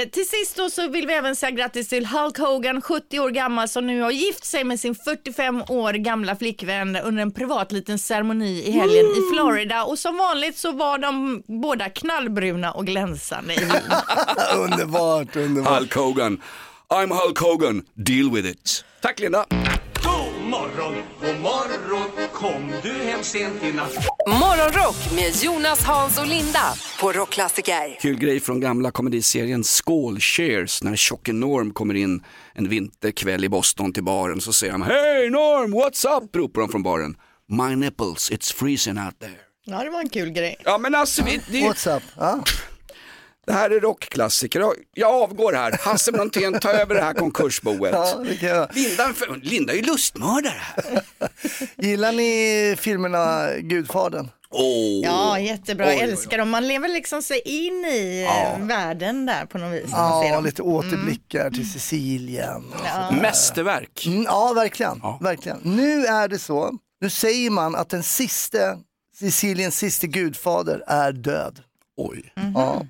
[0.01, 3.29] Eh, till sist då så vill vi även säga grattis till Hulk Hogan, 70 år
[3.29, 7.71] gammal, som nu har gift sig med sin 45 år gamla flickvän under en privat
[7.71, 9.83] liten ceremoni i helgen i Florida.
[9.83, 13.59] Och som vanligt så var de båda knallbruna och glänsande i
[14.55, 15.77] underbart, underbart.
[15.79, 16.41] Hulk Hogan.
[16.91, 18.83] I'm Hulk Hogan, deal with it.
[19.01, 19.45] Tack Linda.
[20.03, 23.93] God morgon, god morgon, kom du hem sent i natt?
[24.27, 27.99] Morgonrock med Jonas, Hans och Linda på Rockklassiker.
[28.01, 32.23] Kul grej från gamla komediserien Skål Cheers när tjocke Norm kommer in
[32.53, 36.35] en vinterkväll i Boston till baren så säger han Hey Norm, what's up?
[36.35, 37.15] ropar de från baren.
[37.47, 39.35] My nipples, it's freezing out there.
[39.65, 40.55] Ja, det var en kul grej.
[40.65, 42.03] Ja men alltså, vi, det, What's up?
[42.17, 42.43] Ja.
[43.49, 44.59] Det här är rockklassiker.
[44.93, 45.77] Jag- avgår här.
[45.81, 47.91] Hasse Brontén, ta över det här konkursboet.
[47.93, 48.67] Ja, det kan jag.
[48.75, 51.01] Linda, Linda är ju lustmördare här.
[51.75, 54.29] Gillar ni filmerna Gudfadern?
[54.51, 55.01] Oh.
[55.03, 55.85] Ja, jättebra.
[55.85, 56.11] Oj, Jag oj, oj.
[56.11, 56.49] älskar dem.
[56.49, 58.55] Man lever liksom sig in i Ja.
[58.59, 59.89] eh, världen där på något vis.
[59.91, 62.63] Ja, lite återblickar till Sicilien.
[62.85, 63.11] Ja.
[63.21, 64.05] Mästerverk.
[64.05, 65.01] Mm, ja, verkligen.
[65.21, 65.59] verkligen.
[65.63, 68.57] Nu är det så, nu säger man att den sista,
[69.19, 71.59] Siciliens sista gudfader är död.
[71.97, 72.33] Oj.
[72.55, 72.85] Ja.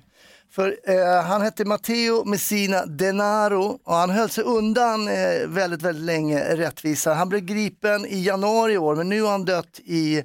[0.50, 6.04] För eh, han hette Matteo Messina Denaro och han höll sig undan eh, väldigt, väldigt
[6.04, 7.14] länge rättvisa.
[7.14, 10.24] Han blev gripen i januari i år men nu har han dött i,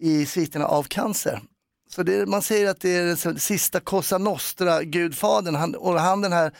[0.00, 1.40] i sviterna av cancer.
[1.94, 5.54] Så det, man säger att det är den sista Cosa Nostra-gudfadern.
[5.54, 6.52] Han, och han den här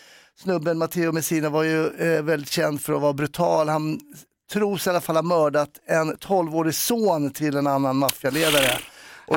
[0.42, 3.68] snubben, Matteo Messina, var ju eh, väldigt känd för att vara brutal.
[3.68, 4.00] Han
[4.52, 8.78] tros i alla fall ha mördat en 12-årig son till en annan maffialedare.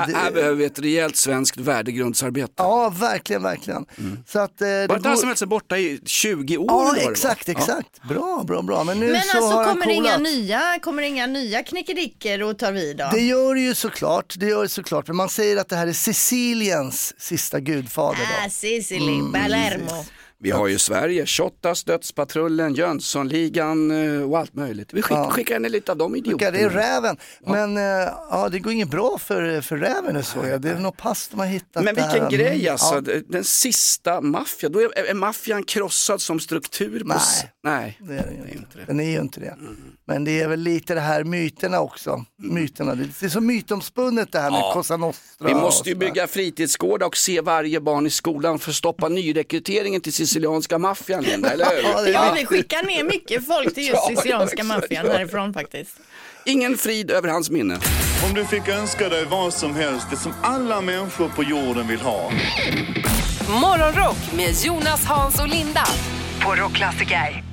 [0.07, 2.53] Det- här behöver vi ett rejält svenskt värdegrundsarbete.
[2.57, 3.85] Ja, verkligen, verkligen.
[4.27, 6.65] Så att, eh, Var det inte han går- som höll sig borta i 20 år?
[6.67, 7.11] Ja, var?
[7.11, 7.53] exakt, Ja.
[7.57, 8.03] exakt.
[8.09, 8.83] Bra, bra, bra.
[8.83, 12.41] Men nu Men så alltså har kommer det inga nya, kommer det inga nya knickedickor
[12.41, 13.09] och tar vid då?
[13.13, 15.07] Det gör det ju såklart, det gör det såklart.
[15.07, 18.19] Men man säger att det här är Siciliens sista gudfader.
[18.19, 18.45] Då.
[18.45, 20.05] Ah, Sicily, Mm, Palermo.
[20.43, 24.93] Vi har ju Sverige, Shottaz, Dödspatrullen, Jönssonligan eh, och allt möjligt.
[24.93, 25.29] Vi skick, Ja.
[25.29, 26.51] skickar ner lite av de idioterna.
[26.51, 27.17] det är räven.
[27.45, 27.83] Men eh,
[28.31, 30.61] ja, det går inget bra för, för räven nu såg jag.
[30.61, 32.11] Det är något pass de har hittat Men där.
[32.11, 36.99] vilken grej Mm, alltså, Ja, den sista maffian, då är, är maffian krossad som struktur?
[36.99, 37.17] På Nej.
[37.17, 37.97] s- Nej.
[38.01, 38.77] det är den ju inte.
[38.87, 39.57] Den är ju inte det.
[40.05, 42.25] Men det är väl lite det här myterna också.
[42.41, 42.95] Myterna.
[42.95, 44.71] Det är så mytomspunnet det här med Ja.
[44.73, 45.47] Cosa Nostra.
[45.47, 50.01] Vi måste ju bygga fritidsgårdar och se varje barn i skolan för att stoppa nyrekryteringen
[50.01, 52.11] till sicilianska maffian, Linda, eller hur?
[52.13, 55.91] Ja, vi skickar ner mycket folk till just Sicilianska maffian härifrån faktiskt.
[56.45, 57.77] Ingen frid över hans minne.
[58.27, 61.99] Om du fick önska dig vad som helst, det som alla människor på jorden vill
[62.01, 62.31] ha.
[63.61, 65.85] Morgonrock med Jonas, Hans och Linda
[66.45, 67.43] på Rockklassiker.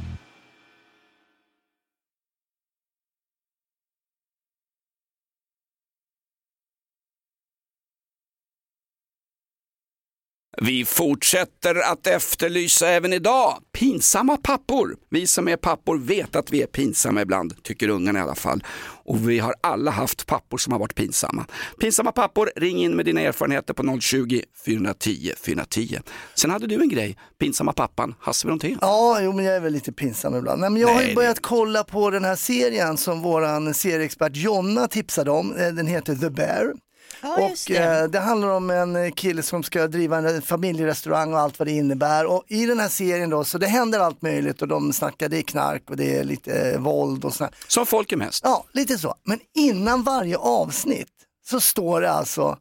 [10.63, 14.97] Vi fortsätter att efterlysa även idag pinsamma pappor.
[15.11, 18.65] Vi som är pappor vet att vi är pinsamma ibland, tycker ungarna i alla fall.
[19.05, 21.47] Och vi har alla haft pappor som har varit pinsamma.
[21.81, 25.99] Pinsamma pappor, ring in med dina erfarenheter på 020 410 410.
[26.35, 28.79] Sen hade du en grej, pinsamma pappan, Hasse Brontén.
[28.81, 30.61] Ja, jo, men jag är väl lite pinsam ibland.
[30.61, 33.75] Nej, men jag har Nej, ju det- börjat kolla på den här serien som våran
[33.75, 35.57] serieexpert Jonna tipsade om.
[35.57, 36.73] Eh, Den heter The Bear.
[37.23, 37.99] Ja, just och det.
[38.01, 41.73] eh, det handlar om en kille som ska driva en familjerestaurang och allt vad det
[41.73, 42.27] innebär.
[42.27, 45.39] Och i den här serien då, så det händer allt möjligt och de snackar, det
[45.39, 47.55] är knark och det är lite eh, våld och sådär.
[47.67, 48.41] Som folk är mest.
[48.45, 49.15] Ja, lite så.
[49.25, 51.09] Men innan varje avsnitt
[51.47, 52.59] så står det alltså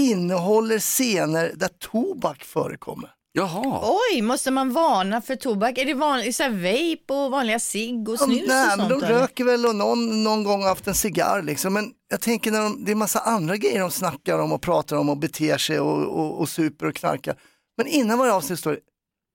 [0.00, 3.10] innehåller scener där tobak förekommer.
[3.36, 3.80] Jaha.
[4.12, 5.78] Oj, måste man varna för tobak?
[5.78, 9.00] Är det vanligt, så här vape och vanliga cigg och snus Nej, och men sånt?
[9.00, 11.72] de röker väl och någon, någon gång haft en cigarr liksom.
[11.72, 14.96] Men jag tänker när de, det är massa andra grejer de snackar om och pratar
[14.96, 17.36] om och beter sig och, och, och super och knarkar.
[17.76, 18.78] Men innan varje avsnitt står det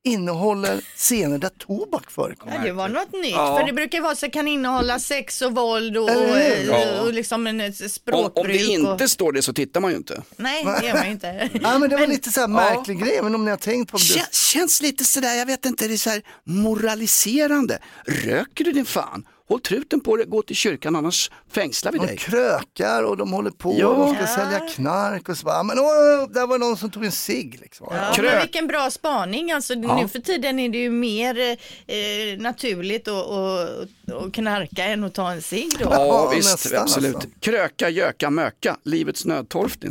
[0.04, 2.56] innehåller scener där tobak förekommer.
[2.56, 3.58] Ja, det var något nytt, Ja.
[3.60, 7.02] för det brukar vara så kan innehålla sex och våld och, Eller hur?
[7.02, 8.46] och, liksom en ett Om, språkbruk.
[8.46, 9.12] om det inte och...
[9.12, 10.22] står det så tittar man ju inte.
[10.38, 11.50] Nej, det gör man ju inte.
[11.62, 13.98] Ja, men det var lite så här märklig grej, men om ni har tänkt på
[13.98, 14.04] det.
[14.04, 17.80] Kän, känns lite sådär, jag vet inte, det är så här moraliserande.
[18.06, 19.26] Röker du din fan?
[19.52, 22.18] Håll truten på det, gå till kyrkan annars fängslar vi De dig.
[22.18, 23.88] krökar och de håller på Ja.
[23.88, 27.06] och de ska sälja knark och så bara, men åh, där var någon som tog
[27.06, 27.88] en cigg liksom.
[27.92, 28.32] Ja, Krök.
[28.34, 29.52] men vilken bra spaning.
[29.52, 30.02] Alltså, Ja.
[30.02, 31.40] Nu för tiden är det ju mer
[31.88, 35.86] eh, naturligt att knarka än att ta en cigg då.
[35.86, 37.16] Ja, Ja, visst, nästan, absolut.
[37.16, 37.30] alltså.
[37.40, 39.84] Kröka, göka, möka, livets nödtorft.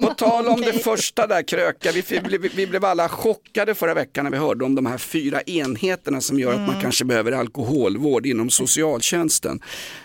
[0.00, 4.24] På tal om det första där, kröka, vi, vi, vi blev alla chockade förra veckan
[4.24, 8.26] när vi hörde om de här fyra enheterna som gör att man kanske behöver alkoholvård
[8.26, 9.60] inom socialtjänsten.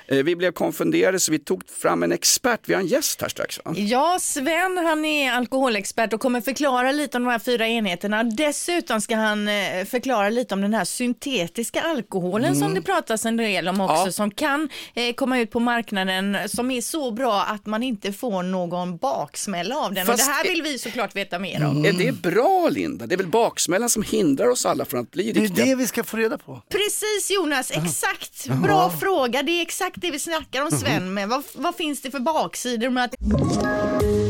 [0.08, 3.30] Eh, Vi blev konfunderade så vi tog fram en expert, vi har en gäst här
[3.30, 3.74] strax va?
[3.78, 8.24] Ja, Sven han är alkoholexpert och kommer förklara lite om de här fyra enheterna.
[8.24, 13.38] Dessutom ska han eh, förklara lite om den här syntetiska alkoholen som det pratas en
[13.38, 14.12] del om också, Ja.
[14.12, 18.44] som kan eh, komma ut på marknaden som är så bra att man inte får
[18.44, 20.06] någon baksmälla av den.
[20.06, 21.86] Fast och det här vill vi såklart veta mer om.
[21.86, 23.06] Är det bra Linda?
[23.08, 25.76] Det är väl baksmällan som hindrar oss alla från att bli Det är riktiga det
[25.76, 26.62] vi ska få reda på.
[26.70, 28.48] Precis Jonas, exakt.
[28.48, 29.44] Bra fråga.
[29.44, 31.30] Det är exakt det vi snackar om Sven med.
[31.30, 33.14] Vad, vad finns det för baksidor med att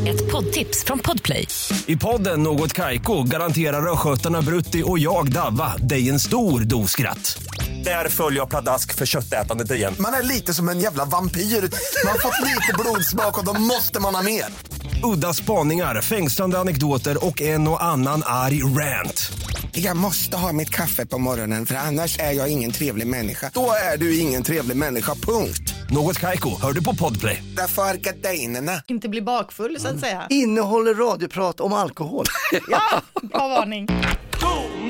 [0.07, 1.47] Ett poddtips från Podplay.
[1.85, 7.43] I podden Något Kaiko garanterar östgötarna Brutti och jag, Davva, dig en stor dos skratt.
[7.83, 9.95] Där följer jag pladask för köttätandet igen.
[9.99, 11.41] Man är lite som en jävla vampyr.
[11.41, 14.40] Man har fått lite blodsmak och då måste man ha mer.
[15.03, 19.31] Udda spaningar, fängslande anekdoter och en och annan arg rant.
[19.71, 23.51] Jag måste ha mitt kaffe på morgonen för annars är jag ingen trevlig människa.
[23.53, 25.73] Då är du ingen trevlig människa, punkt.
[25.89, 27.43] Något Kaiko, hör du på Podplay.
[27.57, 28.81] Därför är gardinerna.
[28.87, 30.27] inte bli bakfull så att säga.
[30.29, 32.25] Innehåller radioprat om alkohol.
[32.69, 33.87] Ja, bra varning.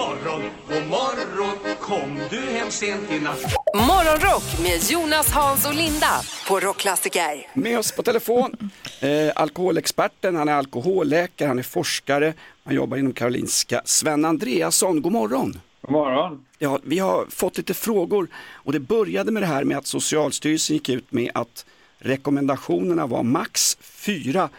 [0.02, 3.42] Morgon, god morgon Kom du hem sent i natt
[3.76, 7.48] Morgonrock med Jonas, Hans och Linda på Rockklassiker.
[7.54, 12.34] Med oss på telefon, eh, alkoholexperten, han är alkoholläkare, han är forskare,
[12.64, 13.82] han jobbar inom Karolinska.
[13.86, 15.60] Sven Andreasson, god morgon.
[15.82, 16.46] God morgon.
[16.58, 20.76] Ja, vi har fått lite frågor och det började med det här med att Socialstyrelsen
[20.76, 21.66] gick ut med att
[22.00, 24.50] rekommendationerna var max fyra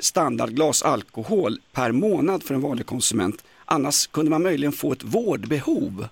[0.00, 3.42] standardglas alkohol per månad för en vanlig konsument.
[3.66, 6.08] Annars kunde man möjligen få ett vårdbehov.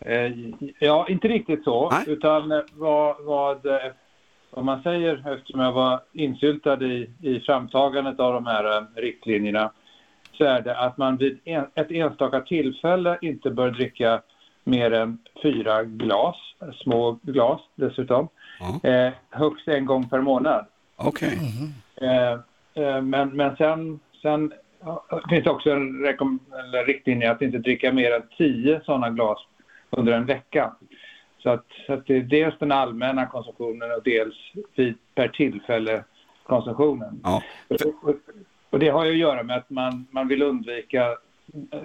[0.00, 0.32] Eh,
[0.78, 1.90] ja, inte riktigt så.
[1.90, 2.04] Nej.
[2.06, 3.92] Utan eh, vad, vad, eh,
[4.50, 9.70] vad man säger, eftersom jag var insyltad i, i framtagandet av de här riktlinjerna,
[10.32, 14.22] så är det att man vid en, ett enstaka tillfälle inte bör dricka
[14.64, 16.36] mer än fyra glas,
[16.82, 18.28] små glas dessutom,
[18.82, 20.66] eh, högst en gång per månad.
[20.96, 21.38] Okej.
[21.96, 22.32] Eh,
[22.84, 24.52] eh, men, men sen, sen
[24.84, 26.06] ja, finns det också en
[26.86, 29.38] riktlinje att inte dricka mer än tio sådana glas
[29.90, 30.72] under en vecka.
[31.38, 34.34] Så att, så att det är dels den allmänna konsumtionen och dels
[34.74, 36.04] vid per tillfälle
[36.42, 37.20] konsumtionen.
[37.22, 37.42] Ja.
[37.68, 38.14] Och,
[38.70, 41.16] och det har ju att göra med att man, man vill undvika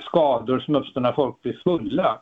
[0.01, 2.19] skador som uppstår när folk blir fulla.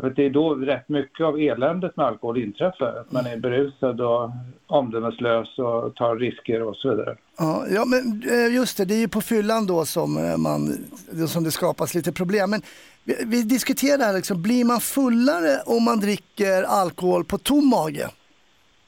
[0.00, 2.96] För det är då rätt mycket av eländet med alkohol inträffar.
[3.00, 4.30] Att man är berusad och
[4.66, 7.16] omdömeslös och tar risker och så vidare.
[7.38, 10.68] Ja, ja, men eh, just det, det är ju på fyllan då som, eh, man,
[11.28, 12.50] som det skapas lite problem.
[12.50, 12.62] Men
[13.04, 17.68] vi, vi diskuterar det här, liksom, blir man fullare om man dricker alkohol på tom
[17.68, 18.08] mage?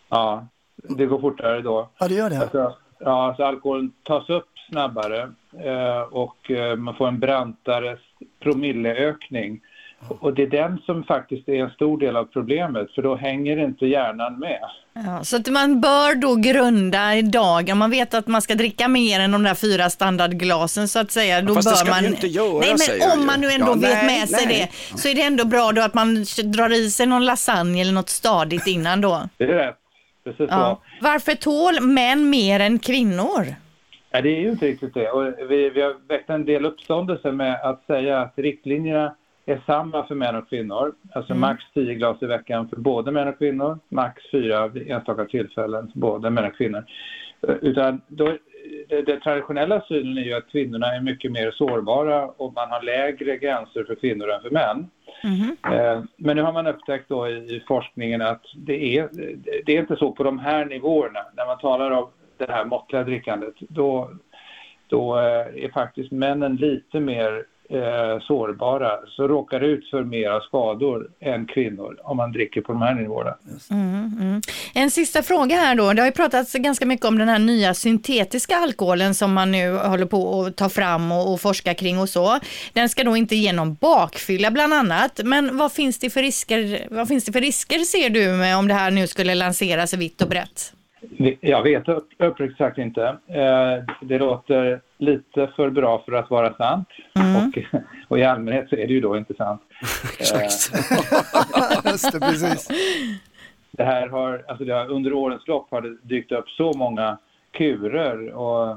[0.09, 0.47] Ja,
[0.77, 1.89] det går fortare då.
[1.99, 2.41] Ja, det gör det.
[2.41, 5.23] Alltså, ja, alltså alkoholen tas upp snabbare
[5.65, 7.99] eh, och man får en brantare
[8.43, 9.61] promilleökning
[10.09, 13.65] Och det är den som faktiskt är en stor del av problemet, för då hänger
[13.65, 14.61] inte hjärnan med.
[14.93, 17.79] Ja, så att man bör då grunda i dagen.
[17.79, 21.43] Man vet att man ska dricka mer än de där fyra standardglasen så att säga.
[21.43, 22.03] Då fast det bör ska man...
[22.03, 24.71] ju inte göra, nej, men om man nu ändå Ja, vet nej, med sig nej.
[24.93, 27.93] det så är det ändå bra då att man drar i sig någon lasagne eller
[27.93, 29.23] något stadigt innan då.
[29.37, 29.77] Det är rätt,
[30.25, 30.81] precis Ja.
[31.01, 31.05] så.
[31.05, 33.55] Varför tål män mer än kvinnor?
[34.13, 35.11] Nej, det är ju inte riktigt det.
[35.11, 39.15] Och vi, vi har väckt en del uppståndelse med att säga att riktlinjerna
[39.51, 40.95] är samma för män och kvinnor.
[41.13, 41.41] Alltså Mm.
[41.41, 45.91] max 10 glas i veckan för både män och kvinnor, max 4 vid enstaka tillfällen
[45.93, 46.85] för både män och kvinnor.
[47.49, 48.37] Eh, Utan då,
[48.89, 52.83] det, det traditionella synen är ju att kvinnorna är mycket mer sårbara och man har
[52.83, 54.91] lägre gränser för kvinnor än för män.
[55.73, 59.09] Eh, Men nu har man upptäckt då i i forskningen att det är,
[59.67, 61.21] det är inte så på de här nivåerna.
[61.37, 64.11] När man talar om det här måttliga drickandet, då,
[64.89, 71.09] då eh, är faktiskt männen lite mer eh, sårbara, så råkar ut för mera skador
[71.21, 73.37] än kvinnor om man dricker på de här nivåerna.
[73.71, 74.41] Mm, mm.
[74.75, 75.93] En sista fråga här då.
[75.93, 79.77] Det har ju pratats ganska mycket om den här nya syntetiska alkoholen som man nu
[79.77, 82.39] håller på att ta fram och, och forska kring och så.
[82.73, 85.21] Den ska då inte ge någon bakfylla bland annat.
[85.25, 88.69] Men vad finns det för risker, vad finns det för risker ser du med om
[88.69, 90.73] det här nu skulle lanseras vitt och brett?
[91.41, 93.17] Jag vet upp, uppriktigt sagt inte.
[93.27, 96.89] Eh, det låter lite för bra för att vara sant.
[97.15, 97.63] Och,
[98.09, 99.63] och i allmänhet så är det ju då inte sant.
[100.19, 100.53] Exakt.
[101.85, 102.69] Just det, precis.
[103.71, 107.19] det här har, alltså det har, under årens lopp har det dykt upp så många
[107.51, 108.77] kurer och äh,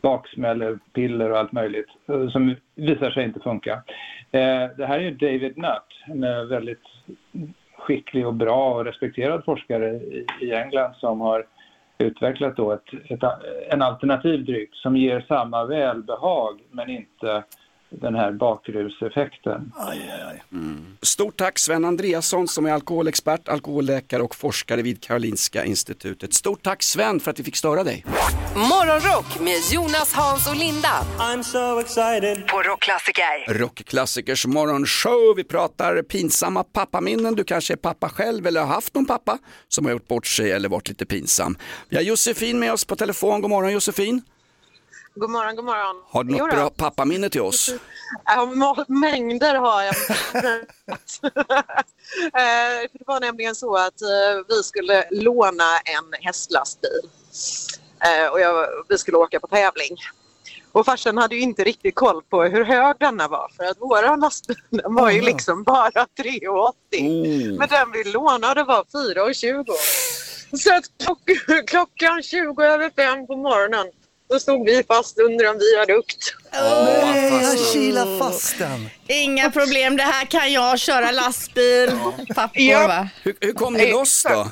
[0.00, 3.72] baksmällepiller och allt möjligt eh, som visar sig inte funka.
[4.30, 6.82] Eh, det här är ju David Nutt, en eh, väldigt
[7.88, 9.90] skicklig och bra och respekterad forskare
[10.40, 11.46] i, England som har
[11.98, 13.20] utvecklat då ett, ett,
[13.70, 17.44] en alternativ dryck som ger samma välbehag men inte
[17.90, 19.72] den här bakruseffekten.
[21.02, 26.34] Stort tack Sven Andreasson som är alkoholexpert, alkoholläkare och forskare vid Karolinska institutet.
[26.34, 28.04] Stort tack Sven för att vi fick störa dig.
[28.56, 30.88] Morgonrock med Jonas, Hans och Linda.
[31.18, 32.46] I'm so excited.
[32.46, 33.54] På Rockklassiker.
[33.54, 35.34] Rockklassikers morgonshow.
[35.36, 37.34] Vi pratar pinsamma pappaminnen.
[37.34, 40.52] Du kanske är pappa själv eller har haft någon pappa som har gjort bort sig
[40.52, 41.56] eller varit lite pinsam.
[41.88, 43.40] Vi har Josefin med oss på telefon.
[43.40, 44.22] God morgon Josefin.
[45.18, 46.02] God morgon, god morgon.
[46.10, 47.70] Har du något bra pappaminne till oss?
[48.24, 49.94] Ja, mängder har jag.
[52.18, 57.10] Eh, det var nämligen så att eh, vi skulle låna en hästlastbil
[58.04, 59.96] Eh, och jag, vi skulle åka på tävling.
[60.72, 64.16] Och farsan hade ju inte riktigt koll på hur hög denna var för att våra
[64.16, 67.58] lastbil var ju liksom bara 3,80.
[67.58, 69.64] Men den vi lånade var 4,20.
[70.58, 71.20] Så att klock,
[71.66, 73.86] klockan 20 över fem på morgonen
[74.28, 76.34] då stod vi fast under en viadukt.
[76.52, 78.88] Nej, jag kilar fast den.
[79.06, 81.90] Inga problem, det här kan jag köra lastbil.
[82.34, 82.86] Pappor Ja.
[82.86, 83.08] va?
[83.22, 84.50] Hur, hur kom ni loss då?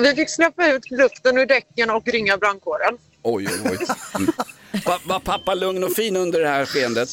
[0.00, 2.94] Vi fick släppa ut luften ur däcken och ringa brandkåren.
[3.22, 3.86] Oj, oj, oj.
[4.14, 4.32] Mm.
[4.86, 7.08] Va- Var pappa lugn och fin under det här skeendet?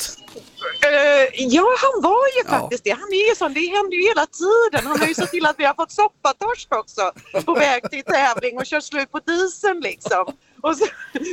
[0.84, 2.90] Eh, ja, han var ju faktiskt det.
[2.92, 3.54] Han är ju sån.
[3.54, 4.88] Det händer ju hela tiden.
[4.88, 7.12] Han har ju sett till att vi har fått soppatorsk också
[7.46, 10.26] på väg till tävling och kört slut på dieseln liksom.
[10.62, 10.86] Och, så,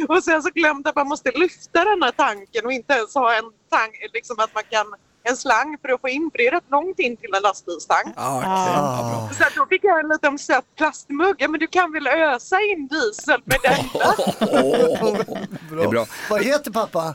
[0.09, 3.35] och sen så glömde att man måste lyfta den här tanken och inte ens ha
[3.35, 4.87] en tank, liksom att man kan
[5.23, 8.14] en slang för att få in, för det är rätt långt in till en lastbilstank.
[8.17, 8.51] Ja, okej.
[8.51, 11.35] Ja, Så att då fick jag en liten söt plastmugg.
[11.38, 14.14] Ja, men du kan väl ösa in diesel med denna?
[15.77, 16.07] Det är bra.
[16.31, 17.14] Vad heter pappa?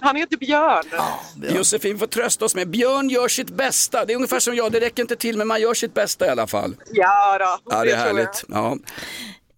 [0.00, 0.84] Han heter Björn.
[1.56, 4.04] Josefin får trösta oss med Björn gör sitt bästa.
[4.04, 6.28] Det är ungefär som jag, det räcker inte till men man gör sitt bästa i
[6.28, 6.76] alla fall.
[6.92, 7.96] Ja, då, Ja, det är tror jag.
[7.98, 8.44] härligt.
[8.48, 8.76] Ja.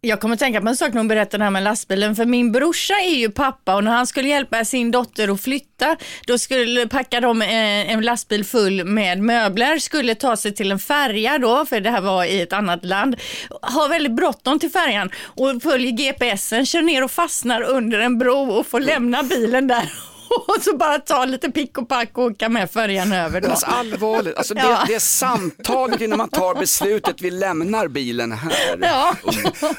[0.02, 2.16] Jag kommer att tänka på en sak när hon berättar det här med lastbilen.
[2.16, 5.96] För min brorsa är ju pappa och när han skulle hjälpa sin dotter att flytta,
[6.26, 10.78] då skulle packa de eh, en lastbil full med möbler, skulle ta sig till en
[10.78, 13.16] färja då, för det här var i ett annat land.
[13.62, 18.50] Har väldigt bråttom till färjan och följer GPSen, kör ner och fastnar under en bro
[18.50, 20.09] och får lämna bilen där.
[20.46, 23.40] Och så bara ta lite pick och pack och åka med färjan över.
[23.40, 23.48] Då.
[23.50, 24.84] Alltså allvarligt, alltså det, Ja.
[24.86, 28.78] det är samtalet innan man tar beslutet, vi lämnar bilen här.
[28.80, 29.14] Ja.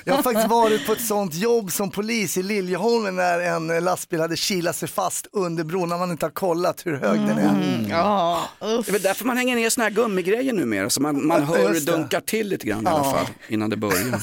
[0.04, 4.20] Jag har faktiskt varit på ett sånt jobb som polis i Liljeholmen när en lastbil
[4.22, 7.50] hade kilat sig fast under bron när man inte har kollat hur hög den är.
[7.50, 7.90] Mm.
[7.90, 11.44] Ja, Det är väl därför man hänger ner såna här gummigrejer numera, så man, man
[11.44, 13.12] hör hur det dunkar till lite grann i alla Ja.
[13.12, 14.02] fall innan det börjar.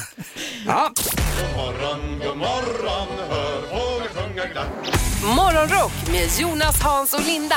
[0.67, 0.89] Ja.
[0.95, 5.08] God morgon, god morgon, hör fåglar sjunga glatt.
[5.23, 7.55] Morgonrock med Jonas, Hans och Linda.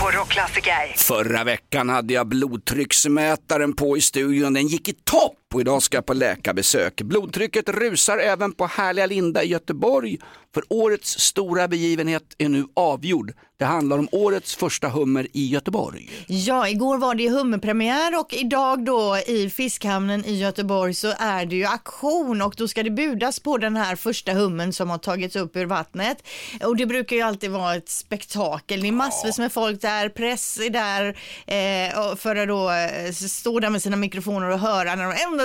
[0.00, 0.96] På Rockklassiker.
[0.96, 5.47] Förra veckan hade jag blodtrycksmätaren på i studion, den gick i topp!
[5.54, 7.02] Och idag ska jag på läkarbesök.
[7.02, 10.18] Blodtrycket rusar även på härliga Linda i Göteborg.
[10.54, 13.32] För årets stora begivenhet är nu avgjord.
[13.58, 16.10] Det handlar om årets första hummer i Göteborg.
[16.26, 21.56] Ja, igår var det hummerpremiär och idag då i fiskhamnen i Göteborg så är det
[21.56, 25.36] ju auktion och då ska det budas på den här första hummen som har tagits
[25.36, 26.28] upp ur vattnet.
[26.64, 28.80] Och det brukar ju alltid vara ett spektakel.
[28.80, 31.08] Det är massvis med folk där, press är där
[31.46, 35.37] eh, för att då eh, stå där med sina mikrofoner och höra när de...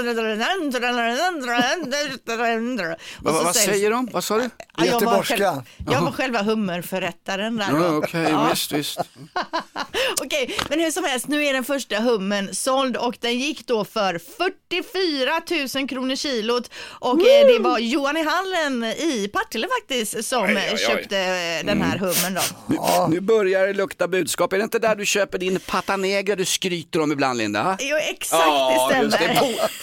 [3.19, 4.09] Vad, vad, vad säger de?
[4.11, 4.49] Vad sa du?
[4.77, 5.41] Ja, jag var, själv,
[5.91, 7.67] jag var själva hummerförrättaren där.
[7.71, 7.97] Ja.
[7.97, 8.47] Okej, Ja.
[8.49, 8.99] visst, visst.
[10.23, 13.85] Okej, men hur som helst, nu är den första hummen såld och den gick då
[13.85, 14.19] för
[14.69, 16.69] 44 000 kronor kilot
[16.99, 20.77] och eh, det var Johan i Hallen i Partille faktiskt som Oj, oj, oj.
[20.77, 22.41] köpte den här hummen då.
[22.67, 22.77] Nu,
[23.15, 24.53] nu börjar det lukta budskap.
[24.53, 27.77] Är det inte där du köper din pata negra du skryter om ibland Linda?
[27.81, 29.33] Jo, exakt Ja, det stämmer.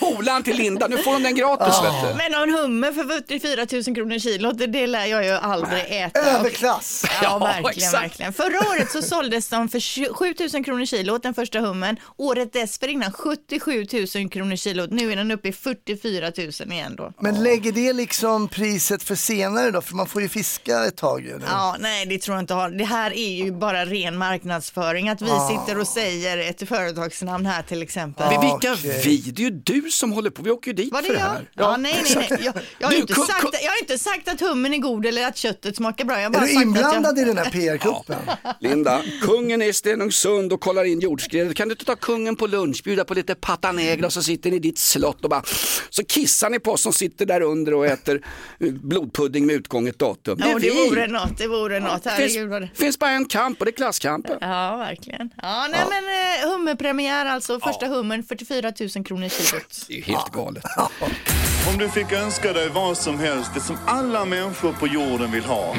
[0.01, 2.15] Polaren till Linda, nu får hon den gratis vet du.
[2.17, 6.21] Men en hummer för 44 000 kronor kilot, det, det lär jag ju aldrig äta.
[6.21, 7.05] Överklass.
[7.09, 8.03] Ja, Ja, verkligen, exakt.
[8.05, 8.33] verkligen.
[8.33, 9.81] Förra året så såldes de för
[10.15, 11.97] 7 000 kronor kilot, den första hummen.
[12.17, 14.91] Året dessförinnan 77 000 kronor kilot.
[14.91, 17.13] Nu är den uppe i 44 000 igen då.
[17.21, 19.81] Men lägger det liksom priset för senare då?
[19.81, 21.39] För man får ju fiska ett tag ju.
[21.39, 21.45] nu.
[21.49, 22.71] Ja, nej det tror jag inte har.
[22.71, 25.09] Det här är ju bara ren marknadsföring.
[25.09, 28.27] Att vi sitter och säger ett företagsnamn här till exempel.
[28.31, 28.89] Men vilka vi?
[28.89, 30.43] Det är ju du som håller på.
[30.43, 31.26] Vi åker ju dit Var det för det jag?
[31.28, 31.51] här.
[31.55, 32.41] Ja, nej, nej, nej.
[32.45, 35.26] Jag, jag, har Du, inte sagt, jag har inte sagt att hummen är god eller
[35.26, 36.20] att köttet smakar bra.
[36.20, 38.16] Jag har Är bara du sagt inblandad att i den här PR-kuppen?
[38.61, 41.57] Linda, kungen är i Stenungsund och kollar in jordskredet.
[41.57, 44.51] Kan du inte ta kungen på lunch, bjuda på lite pata negra och så sitter
[44.51, 45.43] ni i ditt slott och bara
[45.91, 48.22] så kissar ni på oss som sitter där under och äter
[48.61, 50.38] eh, blodpudding med utgånget datum.
[50.41, 50.88] Ja, det vi.
[50.88, 52.03] vore något, det vore något.
[52.05, 52.70] Det Herregud finns, vad det...
[52.74, 54.38] finns bara en kamp och det är klasskampen.
[54.41, 55.30] Ja, verkligen.
[55.43, 59.80] Ja, nej men eh, hummerpremiär alltså, första hummern, 44 000 kronor kilot.
[59.89, 60.64] Det är ju helt galet.
[61.72, 65.45] Om du fick önska dig vad som helst, det som alla människor på jorden vill
[65.45, 65.74] ha.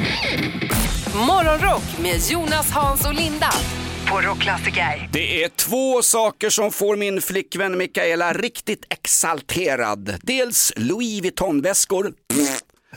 [1.14, 3.50] Morgonrock med Jonas, Hans och Linda.
[5.12, 10.14] Det är två saker som får min flickvän Mikaela riktigt exalterad.
[10.22, 12.12] Dels Louis Vuitton-väskor,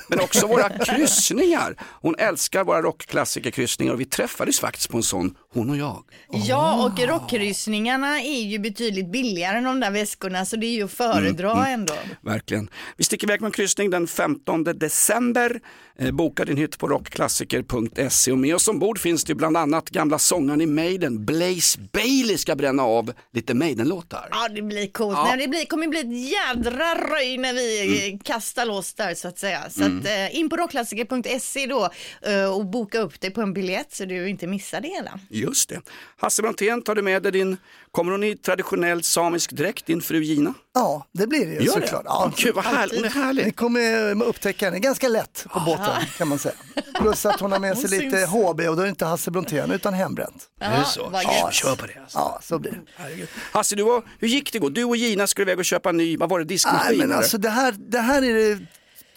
[0.07, 1.75] men också våra kryssningar.
[2.01, 6.03] Hon älskar våra rockklassikerkryssningar och vi träffades faktiskt på en sån, hon och jag.
[6.31, 10.83] Ja, och rockkryssningarna är ju betydligt billigare än de där väskorna, så det är ju
[10.83, 11.73] att föredra Mm, mm.
[11.73, 11.93] ändå.
[12.21, 12.69] Verkligen.
[12.97, 15.59] Vi sticker iväg på en kryssning den 15 december.
[15.99, 20.19] Eh, boka din hytt på rockklassiker.se och med oss ombord finns det bland annat gamla
[20.19, 24.27] sångaren i Maiden, Blaze Bailey ska bränna av lite Maiden-låtar.
[24.31, 25.17] Ja, det blir coolt.
[25.17, 25.25] Ja.
[25.25, 29.27] Nej, det blir, kommer bli ett jädra röj när vi eh, kastar loss där så
[29.27, 29.69] att säga.
[29.69, 29.99] Så Mm.
[29.99, 31.89] att, eh, in på rockklassiker.se då
[32.21, 35.19] eh, och boka upp dig på en biljett så du inte missar det hela.
[35.29, 35.81] Just det.
[36.17, 37.57] Hasse Brontén, tar du med dig din,
[37.91, 40.53] kommer hon i traditionell samisk dräkt, din fru Gina?
[40.73, 42.01] Ja, det blir det ju såklart.
[42.05, 42.95] Ja, Gud, vad härligt.
[42.95, 43.45] Hon är härlig.
[43.45, 46.55] Ni kommer eh, upptäcka henne ganska lätt på båten kan man säga.
[47.01, 48.29] Plus att hon har med sig lite syns.
[48.29, 50.43] HB och då är det inte Hasse Brontén utan hembränt.
[50.59, 51.11] Ja, Är så?
[51.43, 51.53] gött.
[51.53, 51.99] Kör på det.
[52.01, 52.17] Alltså.
[52.17, 53.27] Ja, så blir det.
[53.51, 54.69] Hasse, du var, hur gick det igår?
[54.69, 56.97] Du och Gina skulle iväg och köpa en ny, vad var det, diskmaskin?
[56.97, 58.65] Nej, men alltså det här, det här är det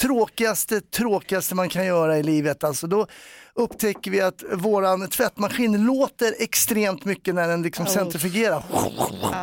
[0.01, 2.65] tråkigaste, tråkigaste man kan göra i livet.
[2.65, 3.07] Alltså då
[3.55, 7.93] upptäcker vi att våran tvättmaskin låter extremt mycket när den liksom Oh.
[7.93, 8.65] centrifugerar.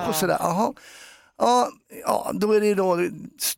[0.09, 0.73] Och sådär, aha.
[1.37, 1.69] Ja,
[2.03, 2.99] ja, då är det då,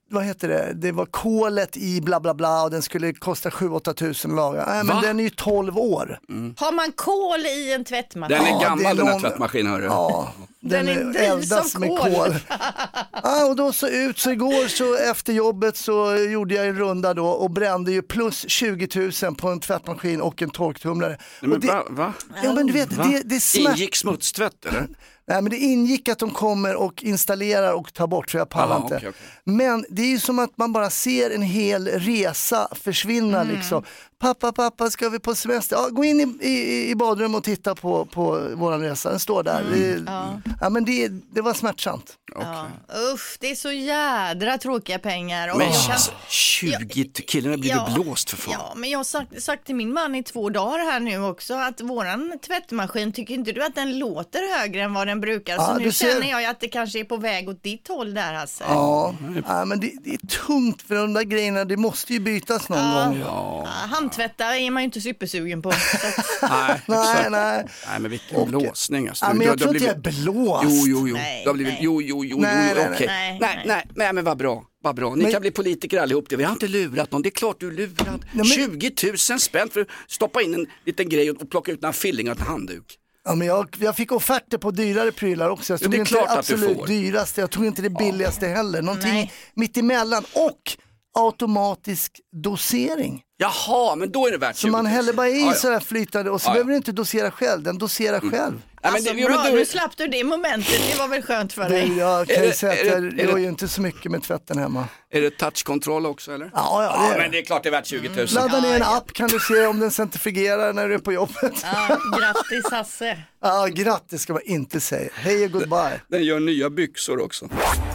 [0.09, 3.93] vad heter det, det var kolet i bla bla bla och den skulle kosta 7-8
[3.93, 4.65] tusen att laga.
[4.67, 5.01] Nej men Va?
[5.01, 6.19] den är ju 12 år.
[6.57, 8.37] Har man kol i en tvättmaskin?
[8.37, 9.85] Den är Ja, gammal det är den här någon- tvättmaskinen hörru.
[9.85, 11.03] Ja, Den den, är är
[11.35, 11.99] drivs eldas av med kol.
[12.13, 12.35] kol.
[13.23, 17.13] Ja, och då så ut, så igår så efter jobbet så gjorde jag en runda
[17.13, 21.09] då och brände ju plus 20 000 på en tvättmaskin och en torktumlare.
[21.09, 22.13] Nej, men och det, va, va?
[22.43, 23.03] Ja men du vet, Va?
[23.03, 23.77] det, det smärt...
[23.77, 24.87] Ingick smutstvätt eller?
[25.29, 28.75] Nej men det ingick att de kommer och installerar och tar bort så jag pallar
[28.75, 28.95] Aha, inte.
[28.95, 29.21] okej, okej.
[29.43, 33.55] Men det är ju som att man bara ser en hel resa försvinna Mm.
[33.55, 33.83] liksom.
[34.19, 35.75] Pappa, pappa, ska vi på semester?
[35.75, 39.43] Ja, gå in i, i, i badrummet och titta på, på våran resa, den står
[39.43, 39.63] där.
[39.71, 40.03] Det, Mm.
[40.07, 40.41] Ja.
[40.61, 40.69] ja.
[40.69, 42.13] men det, det var smärtsamt.
[42.35, 42.67] Ja.
[43.13, 45.51] Uff, det är så jädra tråkiga pengar.
[45.51, 47.89] Och Men jag alltså, 20 killen har blivit Ja.
[48.03, 48.53] blåst för fan.
[48.57, 51.53] Ja, men jag har sagt, sagt till min man i två dagar här nu också
[51.53, 55.53] att våran tvättmaskin, tycker inte du att den låter högre än vad den brukar?
[55.55, 56.13] Ja, så nu du ser.
[56.13, 58.63] känner jag att det kanske är på väg åt ditt håll där Hasse.
[58.67, 59.15] Ja,
[59.47, 62.93] ja men det, det är tungt för de där grejerna, det måste ju bytas någon
[62.93, 63.19] gång.
[63.25, 63.67] Ja,
[64.11, 65.69] Handtvätta är man ju inte supersugen på.
[66.41, 67.65] Nej, Nej, nej.
[67.89, 69.25] Nej men vilken blåsning alltså.
[69.25, 70.63] Ja, men jag tror inte jag är blåst.
[70.63, 71.13] Jo, jo, jo.
[71.15, 71.73] Nej, blivit...
[71.73, 71.79] nej.
[71.81, 73.07] Jo, jo, jo, Nej, jo, nej, okej.
[73.07, 73.37] nej.
[73.41, 74.63] Nej, nej, nej, men vad bra.
[74.83, 75.15] Vad bra.
[75.15, 76.25] Ni Men- kan bli politiker allihop.
[76.31, 77.21] Vi har inte lurat någon.
[77.21, 78.25] Det är klart du är lurad.
[78.31, 78.91] men- 20
[79.29, 82.39] 000 spänn för att stoppa in en liten grej och plocka ut några fillingar och
[82.39, 82.97] en handduk.
[83.25, 85.73] Ja, men jag, jag fick offerter på dyrare prylar också.
[85.73, 88.47] Jag Jo, tog det är inte klart det absolut dyraste, jag tog inte det billigaste
[88.47, 88.81] heller.
[88.81, 89.31] Någonting Nej.
[89.53, 90.77] mitt emellan och
[91.19, 93.21] automatisk dosering.
[93.37, 94.95] Jaha, men då är det värt Så man 20 000.
[94.95, 95.53] häller bara i Ja, ja.
[95.53, 96.53] sådär flytande och så Ja, ja.
[96.53, 98.31] behöver du inte dosera själv, den doserar själv.
[98.33, 101.53] Ja, men Alltså, det- ja, bra, nu slapp du det momentet, det var väl skönt
[101.53, 101.89] för dig.
[101.89, 104.85] Det, jag kan ju säga att jag gör ju inte så mycket med tvätten hemma.
[105.09, 106.49] Är det touchkontroll också eller?
[106.53, 107.21] Ja, ja, det är det.
[107.21, 108.27] men det är klart det är värt 20 000.
[108.31, 111.53] Ladda ner en app kan du se om den centrifugerar när du är på jobbet.
[111.63, 113.17] Ja, grattis Hasse.
[113.47, 115.09] Ja, grattis ska man inte säga.
[115.13, 116.01] Hej och goodbye.
[116.07, 117.45] Den gör nya byxor också.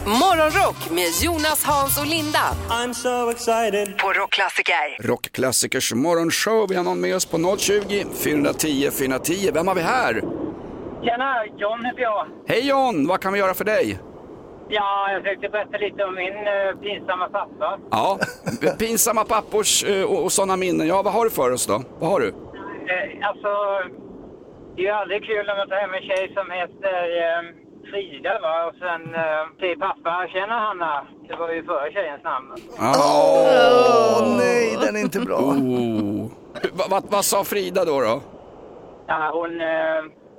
[0.05, 2.39] Morgonrock med Jonas, Hans och Linda.
[2.69, 3.97] I'm so excited.
[3.97, 5.07] På Rockklassiker.
[5.07, 6.69] Rockklassikers morgonshow.
[6.69, 9.51] Vi har någon med oss på 020 410 410.
[9.53, 10.13] Vem har vi här?
[11.03, 12.27] Tjena, John heter jag.
[12.47, 13.99] Hej John, vad kan vi göra för dig?
[14.69, 17.79] Ja, jag tänkte berätta lite om min uh, pinsamma pappa.
[17.91, 18.19] Ja,
[18.79, 20.87] pinsamma pappors eh, och, och sådana minnen.
[20.87, 21.83] Ja, vad har du för oss då?
[21.99, 22.27] Vad har du?
[22.27, 23.49] Eh, alltså,
[24.75, 27.41] det är ju aldrig kul när man tar hem en tjej som heter eh,
[27.91, 28.65] Frida va?
[28.67, 31.07] Och sen uh, säger pappa, tjena Hanna.
[31.27, 32.47] Det var ju före tjejens namn.
[32.79, 35.37] Åh nej, den är inte bra.
[35.37, 36.31] Oh.
[36.73, 38.01] Va, va, vad sa Frida då?
[38.01, 38.21] då?
[39.07, 39.61] Ja, hon...
[39.61, 39.67] eh,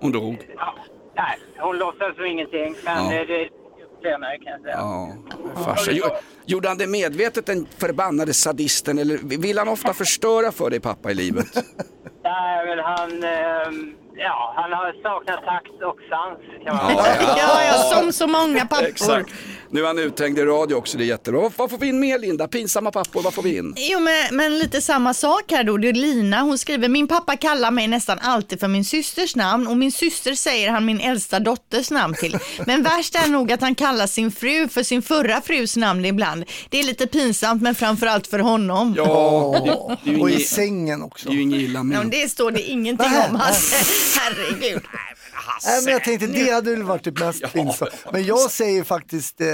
[0.01, 0.49] Hon dog.
[0.57, 0.74] ja,
[1.16, 2.74] nej, hon låtsades som ingenting.
[2.85, 3.14] Men Ja.
[3.20, 3.49] eh, det
[4.03, 4.74] senare kan jag säga.
[4.76, 5.09] Ja,
[5.64, 5.91] farsa.
[5.95, 6.05] Jo-
[6.47, 11.11] Gjorde han det medvetet den förbannade sadisten eller vill han ofta förstöra för dig pappa
[11.11, 11.47] i livet?
[12.22, 13.22] Nej, men han...
[13.24, 13.72] eh,
[14.16, 17.34] ja, han har saknat takt och sans kan man Ja, säga.
[17.36, 18.86] Ja, ja, som så många pappor.
[18.86, 19.30] Exakt.
[19.70, 21.40] Nu är han uthängd i radio också, det är jättebra.
[21.40, 22.48] Vad, vad får vi in mer Linda?
[22.48, 23.74] Pinsamma pappor, vad får vi in?
[23.76, 25.76] Jo, men, men lite samma sak här då.
[25.76, 29.66] Det är Lina, hon skriver, min pappa kallar mig nästan alltid för min systers namn
[29.66, 32.38] och min syster säger han min äldsta dotters namn till.
[32.66, 36.44] Men värst är nog att han kallar sin fru för sin förra frus namn ibland.
[36.68, 38.94] Det är lite pinsamt, men framförallt för honom.
[38.96, 39.70] Ja, det,
[40.04, 41.28] det är ju Och i sängen också.
[41.28, 41.98] det är ju inget illa Ja, med.
[41.98, 43.34] men det står det ingenting om.
[43.36, 43.76] Hasse.
[44.20, 44.82] Herregud.
[45.66, 47.90] Nej, men jag tänkte det hade väl varit det mest pinsamt.
[48.12, 49.46] Men jag säger faktiskt eh,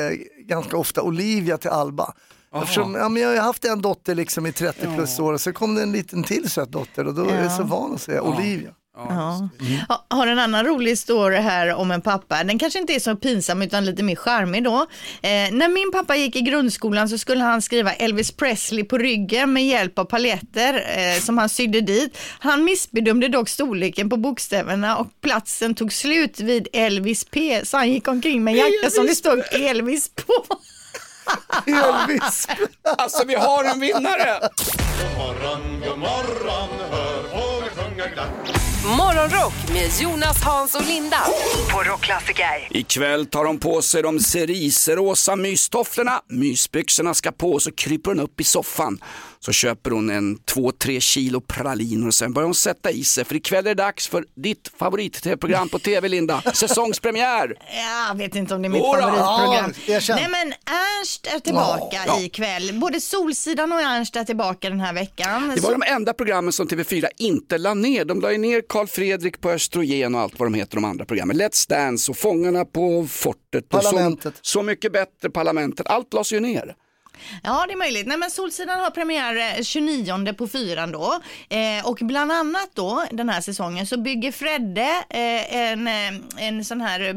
[0.47, 2.15] ganska ofta Olivia till Alba.
[2.55, 5.53] Eftersom, ja, men jag har haft en dotter liksom i 30 plus år och så
[5.53, 8.23] kom det en liten till söt dotter och då är jag så van att säga
[8.23, 8.71] Olivia.
[8.97, 9.49] Ja.
[9.89, 12.45] Ha- Har en annan rolig story här om en pappa.
[12.45, 14.77] Den kanske inte är så pinsam utan lite mer charmig då.
[15.23, 19.53] Eh, när min pappa gick i grundskolan så skulle han skriva Elvis Presley på ryggen
[19.53, 22.19] med hjälp av paletter eh, som han sydde dit.
[22.39, 27.61] Han missbedömde dock storleken på bokstäverna och platsen tog slut vid Elvis P.
[27.65, 30.45] Så han gick omkring med en jacka som det stod Elvis på.
[31.67, 32.49] Elvis.
[32.99, 34.41] Alltså vi har en vinnare!
[34.41, 38.60] God morgon, god morgon, hör fåglar sjunga glatt.
[38.85, 41.17] Morgonrock med Jonas, Hans och Linda.
[41.73, 42.69] På Rockklassiker.
[42.71, 46.21] Ikväll tar hon på sig de ceriserosa mystofflorna.
[46.29, 48.99] Mysbyxorna ska på så kryper hon upp i soffan.
[49.45, 53.25] Så köper hon en 2-3 kilo praliner och sen börjar hon sätta i sig.
[53.25, 56.43] För ikväll är det dags för ditt favorit-tv-program på tv Linda.
[56.55, 57.55] Säsongspremiär.
[58.09, 58.93] Jag vet inte om det är mitt Jodå.
[59.01, 59.73] favoritprogram.
[59.87, 60.15] Ja.
[60.17, 62.21] Nej men Ernst är tillbaka Ja.
[62.21, 62.79] ikväll.
[62.81, 65.43] Både Solsidan och Ernst är tillbaka den här veckan.
[65.55, 68.05] Det var Så- de enda programmen som TV4 inte la ner.
[68.05, 71.05] De la ju ner Karl Fredrik på Östrogen och allt vad de heter de andra
[71.05, 71.37] programmen.
[71.41, 73.65] Let's Dance och Fångarna på fortet.
[73.65, 74.35] Och Parlamentet.
[74.37, 75.87] Så, så mycket bättre, Parlamentet.
[75.87, 76.75] Allt lades ju ner.
[77.43, 78.07] Ja, det är möjligt.
[78.07, 81.21] Nej, men Solsidan har premiär eh, 29 på fyran då.
[81.49, 86.65] Eh, och bland annat då den här säsongen så bygger Fredde eh, en, eh, en
[86.65, 87.15] sån här, eh,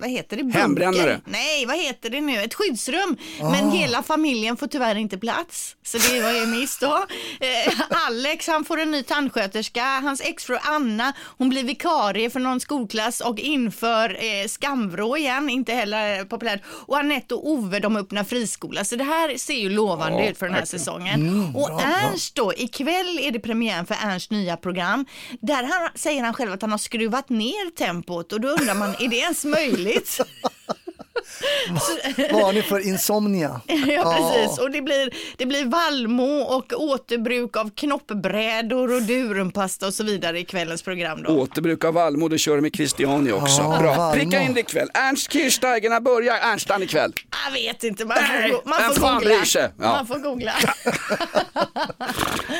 [0.00, 0.42] vad heter det?
[0.42, 0.60] Bunker.
[0.60, 1.20] Hembrännare.
[1.24, 2.42] Nej, vad heter det nu?
[2.42, 3.16] Ett skyddsrum.
[3.40, 5.76] Men hela familjen får tyvärr inte plats.
[5.82, 7.06] Så det var ju miss då.
[7.40, 9.82] Eh, Alex, han får en ny tandsköterska.
[10.02, 15.72] Hans exfru Anna, hon blir vikarie för någon skolklass och inför eh, Skamvrå igen, inte
[15.72, 16.60] heller populärt.
[16.86, 18.67] Och Anette och Ove, de öppnar friskola.
[18.84, 20.80] Så det här ser ju lovande Ja, ut för den här verkligen.
[20.80, 21.28] säsongen.
[21.28, 21.80] Mm, och bra.
[21.80, 25.06] Ernst då, ikväll är det premiären för Ernsts nya program.
[25.40, 28.90] Där han, säger han själv att han har skruvat ner tempot och då undrar man,
[28.98, 30.20] är det ens möjligt?
[32.32, 33.60] Vad har ni för insomnia?
[33.86, 34.58] Ja, precis.
[34.58, 40.38] Och det blir, det blir vallmo och återbruk av knoppbrädor och durumpasta och så vidare
[40.40, 41.30] i kvällens program då.
[41.30, 43.62] Återbruk av vallmo, det kör de med Christiani också.
[43.62, 44.20] Ja, Bra, Vallmo.
[44.20, 44.88] pricka in det ikväll.
[44.94, 47.12] Ernst Kirchsteiger, när börjar Ernstan ikväll?
[47.46, 49.70] Jag vet inte, man får, go- man får googla.
[49.78, 49.92] Ja.
[49.92, 50.52] Man får googla.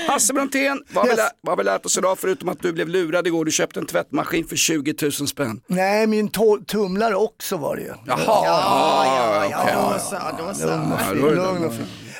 [0.08, 1.18] Hasse Brontén, vad, har vi Yes.
[1.18, 3.44] lä- vad har vi lärt oss idag förutom att du blev lurad igår?
[3.44, 5.60] Du köpte en tvättmaskin för 20 000 spänn.
[5.66, 7.92] Nej, min to- tumlare också var det ju.
[8.06, 10.66] Jaha, Ja, ja, ja, då så, då så.
[10.66, 11.72] Lugn och fin, lugn och.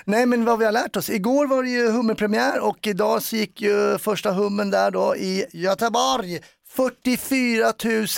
[0.05, 1.11] Nej men vad vi har lärt oss.
[1.11, 5.47] Igår var det ju hummerpremiär och idag så gick ju första hummen där då i
[5.53, 6.41] Göteborg.
[6.77, 7.73] 44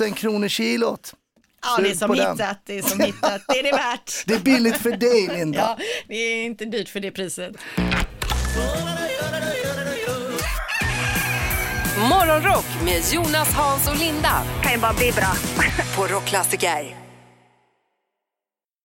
[0.07, 1.15] 000 kronor kilot.
[1.63, 4.25] Ja, det är som hittat, det är som hittat, det är det värt.
[4.27, 5.59] Det är billigt för dig Linda.
[5.79, 7.53] Ja, det är inte dyrt för det priset.
[12.11, 14.43] Morgonrock med Jonas, Hans och Linda.
[14.63, 15.33] Kan ju bara bli bra.
[15.97, 17.00] På Rockklassiker.